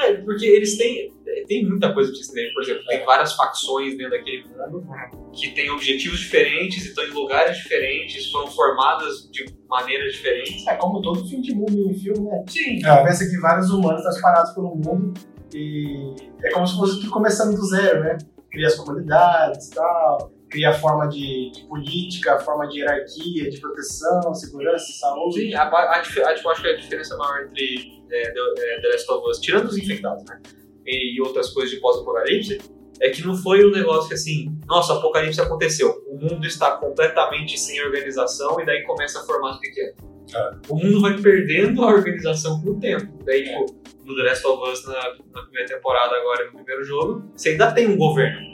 [0.00, 1.12] É, porque eles têm,
[1.46, 2.52] tem muita coisa pra se.
[2.52, 4.86] Por exemplo, tem várias facções dentro daquele mundo
[5.32, 10.66] que têm objetivos diferentes e estão em lugares diferentes, foram formadas de maneiras diferentes.
[10.66, 12.44] É como todo fim de mundo em filme, né?
[12.48, 12.84] Sim.
[12.84, 13.04] É.
[13.04, 15.14] Pensa que vários humanos estão espalhados pelo mundo
[15.54, 18.18] e é como se fosse tudo começando do zero, né?
[18.50, 23.50] Cria as comunidades e tal, cria a forma de, de política, a forma de hierarquia,
[23.50, 25.40] de proteção, segurança, saúde.
[25.40, 28.88] Sim, a, a, a, tipo, acho que a diferença maior entre é, The, é, The
[28.88, 30.40] Last of Us, tirando os infectados, né?
[30.86, 32.58] E, outras coisas de pós-apocalipse,
[33.00, 36.72] é que não foi um negócio que assim, nossa, o apocalipse aconteceu, o mundo está
[36.76, 39.96] completamente sem organização e daí começa a formar os pequenos.
[40.34, 40.58] Ah.
[40.68, 43.06] O mundo vai perdendo a organização com o tempo.
[43.24, 43.66] Daí, tipo,
[44.04, 47.72] no The Last of Us, na, na primeira temporada, agora no primeiro jogo, você ainda
[47.72, 48.51] tem um governo.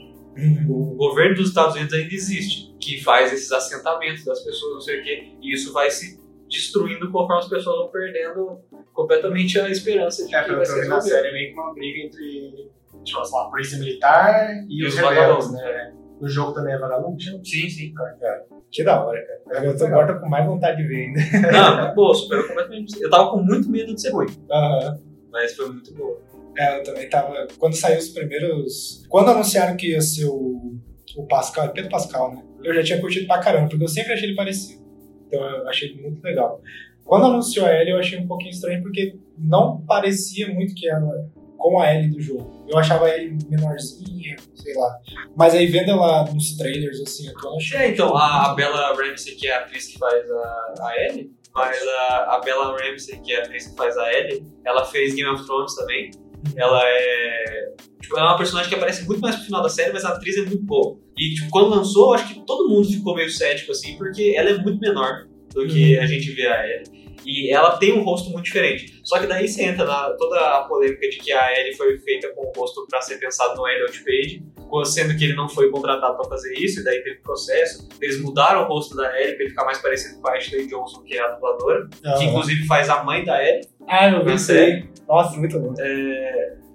[0.68, 5.00] O governo dos Estados Unidos ainda existe, que faz esses assentamentos das pessoas, não sei
[5.00, 6.18] o quê, e isso vai se
[6.48, 8.58] destruindo conforme as pessoas vão perdendo
[8.92, 12.06] completamente a esperança de É, que vai ser na série, é meio que uma briga
[12.06, 12.70] entre,
[13.04, 15.52] tipo, sei lá, a polícia militar e, E os os rebeldes, vagabundos.
[15.52, 15.94] né?
[16.20, 17.20] No jogo também é vagabundo?
[17.20, 17.94] Sim, sim.
[18.72, 19.64] Que da hora, cara.
[19.66, 21.52] Eu tô agora tô com mais vontade de ver ainda.
[21.52, 23.00] Não, mas, pô, superou completamente.
[23.00, 24.26] Eu tava com muito medo de ser ruim,
[25.30, 26.16] mas foi muito bom.
[26.58, 27.46] É, eu também tava.
[27.56, 29.04] Quando saiu os primeiros.
[29.08, 30.76] Quando anunciaram que ia ser o,
[31.16, 32.42] o Pascal, é Pedro Pascal, né?
[32.64, 34.82] Eu já tinha curtido pra caramba, porque eu sempre achei ele parecido.
[35.26, 36.60] Então eu achei ele muito legal.
[37.04, 41.30] Quando anunciou a Ellie, eu achei um pouquinho estranho, porque não parecia muito que ela
[41.56, 42.64] com a Ellie do jogo.
[42.68, 44.98] Eu achava a Ellie menorzinha, sei lá.
[45.36, 47.80] Mas aí vendo ela nos trailers, assim, eu tô achando.
[47.80, 51.32] É, então, a, a Bella Ramsey, que é a atriz que faz a, a Ellie,
[51.54, 55.14] mas a, a Bella Ramsey, que é a atriz que faz a Ellie, ela fez
[55.14, 56.10] Game of Thrones também.
[56.56, 57.74] Ela é.
[58.00, 60.10] Tipo, ela é uma personagem que aparece muito mais pro final da série, mas a
[60.10, 60.98] atriz é muito boa.
[61.16, 64.58] E, tipo, quando lançou, acho que todo mundo ficou meio cético, assim, porque ela é
[64.58, 67.07] muito menor do que a gente vê a Ellie.
[67.24, 69.00] E ela tem um rosto muito diferente.
[69.04, 72.32] Só que daí você entra na toda a polêmica de que a Ellie foi feita
[72.34, 74.42] com o rosto pra ser pensado no Elliot Page,
[74.84, 77.88] sendo que ele não foi contratado pra fazer isso, e daí teve processo.
[78.00, 81.02] Eles mudaram o rosto da Ellie pra ele ficar mais parecido com a Ashley Johnson,
[81.02, 82.22] que é a dubladora, que Aham.
[82.24, 83.66] inclusive faz a mãe da Ellie.
[83.86, 84.84] Ah, eu vi na isso aí.
[85.06, 85.74] Nossa, muito bom.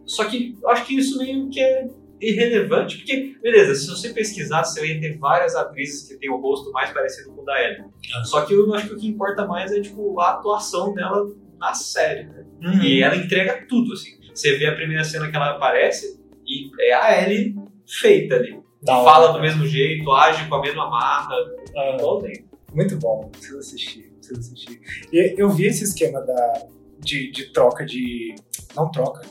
[0.06, 1.86] Só que eu acho que isso meio que é
[2.30, 6.71] irrelevante, porque, beleza, se você pesquisar, você ia ter várias atrizes que têm o rosto
[6.71, 7.84] mais parecido com o da Ellie.
[8.15, 8.24] Ah.
[8.24, 11.26] Só que eu acho que o que importa mais é, tipo, a atuação dela
[11.59, 12.45] na série, né?
[12.61, 12.82] Uhum.
[12.82, 14.11] E ela entrega tudo, assim.
[14.34, 17.55] Você vê a primeira cena que ela aparece e é a Ellie
[17.88, 18.59] feita ali.
[18.82, 19.11] Da hora.
[19.11, 21.34] Fala do mesmo jeito, age com a mesma marra,
[21.78, 22.45] Ah, igualzinho.
[22.74, 24.80] muito bom, preciso assistir, preciso assistir.
[25.11, 26.65] E eu vi esse esquema da,
[26.99, 28.36] de, de troca de.
[28.76, 29.21] Não troca.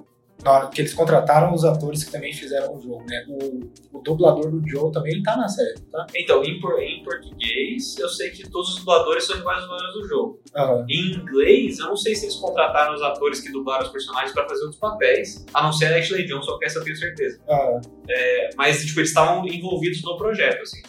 [0.44, 3.24] Na hora que eles contrataram os atores que também fizeram o jogo, né?
[3.28, 6.04] O, o dublador do Joe também ele tá na série, tá?
[6.16, 9.94] Então, em, por- em português, eu sei que todos os dubladores são iguais aos dubladores
[9.94, 10.40] do jogo.
[10.56, 10.84] Aham.
[10.88, 14.48] Em inglês, eu não sei se eles contrataram os atores que dublaram os personagens pra
[14.48, 17.40] fazer outros papéis, a não ser a Ashley Johnson, que essa eu tenho certeza.
[17.48, 17.80] aham.
[18.10, 20.82] É, mas, tipo, eles estavam envolvidos no projeto, assim,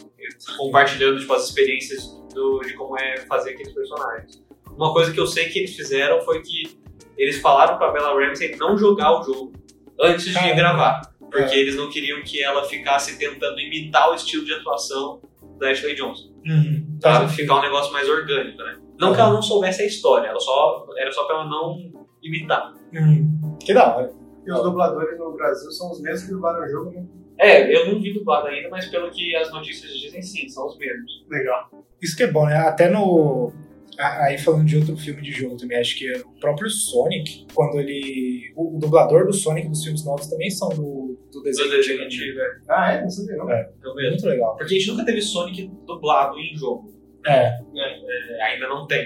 [0.57, 4.41] compartilhando, tipo, as experiências do- de como é fazer aqueles personagens.
[4.75, 6.81] Uma coisa que eu sei que eles fizeram foi que
[7.17, 9.53] eles falaram pra Bella Ramsey não jogar o jogo
[9.99, 10.55] antes de Caramba.
[10.55, 11.13] gravar.
[11.31, 15.19] Porque eles não queriam que ela ficasse tentando imitar o estilo de atuação
[15.59, 16.31] da Ashley Johnson.
[16.45, 16.97] Uhum.
[17.01, 18.77] Pra Faz um ficar um negócio mais orgânico, né?
[18.99, 21.77] Não que ela não soubesse a história, ela só, era só pra ela não
[22.21, 22.73] imitar.
[22.93, 23.57] Uhum.
[23.59, 24.13] Que da hora.
[24.45, 27.05] E os dubladores no Brasil são os mesmos que dublaram o jogo, né?
[27.39, 30.77] É, eu não vi dublado ainda, mas pelo que as notícias dizem, sim, são os
[30.77, 31.25] mesmos.
[31.29, 31.69] Legal.
[32.01, 32.57] Isso que é bom, né?
[32.57, 33.51] Até no.
[33.99, 37.79] Aí falando de outro filme de jogo também, acho que é o próprio Sonic, quando
[37.79, 38.51] ele.
[38.55, 41.69] O, o dublador do Sonic dos filmes novos também são do, do desenho.
[41.69, 42.57] Do desenho antigo, é.
[42.69, 43.01] Ah, é?
[43.01, 43.51] Não sabia, não.
[43.51, 43.69] É.
[43.83, 44.11] Eu mesmo.
[44.11, 44.55] Muito legal.
[44.57, 46.93] Porque a gente nunca teve Sonic dublado em jogo.
[47.25, 47.57] É.
[47.75, 49.05] É, ainda não tem.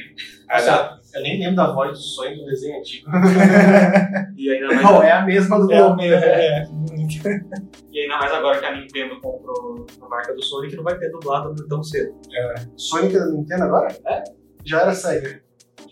[0.49, 3.09] Nossa, eu nem lembro da voz do sonho do desenho antigo.
[4.37, 6.63] E ainda mais, Não, é a mesma do É mesmo, é.
[7.91, 11.09] e ainda mais agora que a Nintendo comprou a marca do Sonic, não vai ter
[11.09, 12.15] dublado tão cedo.
[12.75, 13.87] Sonic da Nintendo agora?
[14.05, 14.23] É.
[14.67, 15.41] Já era Sega.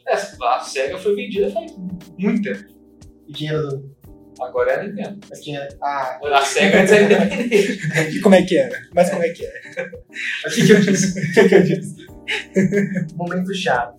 [0.07, 1.71] É, a SEGA foi vendida faz
[2.17, 2.65] muito tempo.
[3.27, 3.95] E quem era do.
[4.39, 5.19] Agora é a Nintendo.
[5.29, 5.67] Mas quem era.
[5.81, 8.17] Ah, A SEGA antes era independente.
[8.17, 8.77] E como é que era?
[8.93, 9.91] Mas como é que era?
[10.45, 11.19] o que, que eu disse?
[11.19, 12.05] O que, que eu disse?
[13.15, 13.95] Momento chato.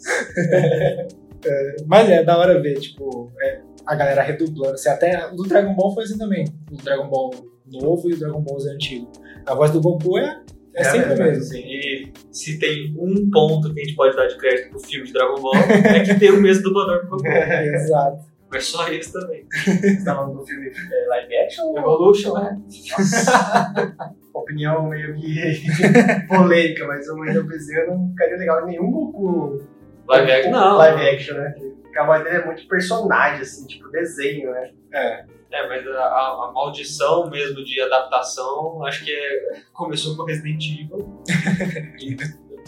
[1.87, 4.75] Mas é da hora ver, tipo, é, a galera redublando.
[4.75, 6.45] Assim, até o do Dragon Ball foi assim também.
[6.71, 7.31] O Dragon Ball
[7.67, 9.11] novo e o Dragon Ball Z antigo.
[9.47, 10.43] A voz do Goku é,
[10.77, 11.45] é, É sempre verdade, mesma.
[11.45, 15.07] Assim, e se tem um ponto que a gente pode dar de crédito pro filme
[15.07, 17.29] de Dragon Ball, é que tem o mesmo dublador pro Goku.
[17.29, 18.37] Exato.
[18.51, 19.45] Mas só esse também.
[19.51, 21.77] Você tá falando do filme é, live action?
[21.77, 22.59] Evolution, né?
[24.33, 25.67] Opinião meio que
[26.29, 29.61] polêmica, mas o Wendell Bezerra não ficaria legal em nenhum Goku
[30.09, 30.77] Live action, não.
[30.77, 31.55] live action, né?
[31.97, 34.71] Porque a voz dele é muito personagem, assim, tipo desenho, né?
[34.93, 35.25] É.
[35.51, 40.63] É, mas a, a- a maldição mesmo de adaptação, acho que é- começou com Resident
[40.63, 41.23] Evil.
[41.99, 42.17] e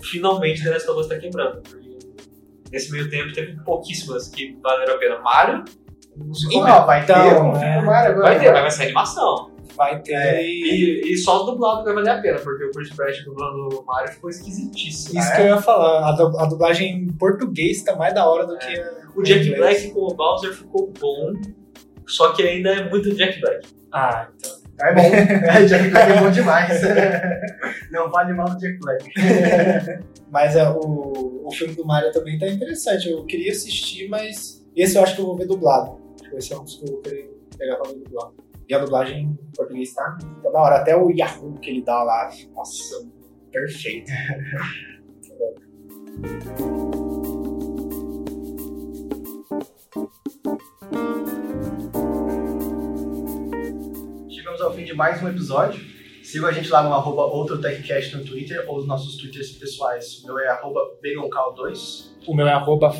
[0.02, 1.60] finalmente The Last of Us tá quebrando.
[1.60, 1.98] Porque
[2.72, 5.18] nesse meio tempo teve pouquíssimas que valeram a pena.
[5.18, 5.64] Mario,
[6.16, 6.80] não se Então, comenta.
[6.86, 7.72] vai ter Então, um é.
[7.72, 8.28] filme Mario agora.
[8.30, 9.50] Vai ter, mas vai ser animação.
[9.78, 10.12] Vai ter.
[10.12, 11.12] É, e...
[11.12, 14.12] E, só o dublado vai valer a pena, porque o Chris Pratt dublando o Mario
[14.12, 15.18] ficou esquisitíssimo.
[15.18, 16.08] Isso Ah, que eu ia falar.
[16.08, 18.98] A, du- a dublagem em português tá mais da hora do que a.
[19.16, 19.80] O Jack inglês.
[19.82, 21.32] Black com o Bowser ficou bom,
[22.06, 23.66] só que ainda é muito Jack Black.
[23.92, 24.58] Ah, então.
[24.80, 25.02] É bom.
[25.48, 26.80] É, Jack Black é bom demais.
[27.90, 29.10] Não vale mal do Jack Black.
[30.30, 33.08] Mas é, o, o filme do Mario também tá interessante.
[33.10, 35.98] Eu queria assistir, mas esse eu acho que eu vou ver dublado.
[36.34, 38.34] Esse é um dos que eu vou querer pegar pra ver dublado.
[38.68, 40.76] E a dublagem em português tá, tá da hora.
[40.76, 42.28] Até o Yahoo que ele dá lá.
[42.54, 43.08] Nossa,
[43.50, 44.12] perfeito.
[54.28, 55.80] Chegamos ao fim de mais um episódio.
[56.22, 60.22] Siga a gente lá no arroba OutroTechCast no Twitter ou os nossos Twitters pessoais.
[60.22, 62.18] O meu é arroba BegonCal2.
[62.26, 62.92] O meu é arroba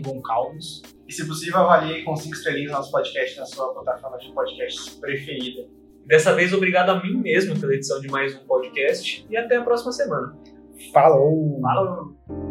[0.00, 0.82] Goncalves.
[1.08, 5.68] E se possível, avalie com 5 estrelinhas nosso podcast na sua plataforma de podcasts preferida.
[6.04, 9.62] Dessa vez, obrigado a mim mesmo pela edição de mais um podcast e até a
[9.62, 10.36] próxima semana.
[10.92, 11.60] Falou!
[11.60, 12.45] Falou!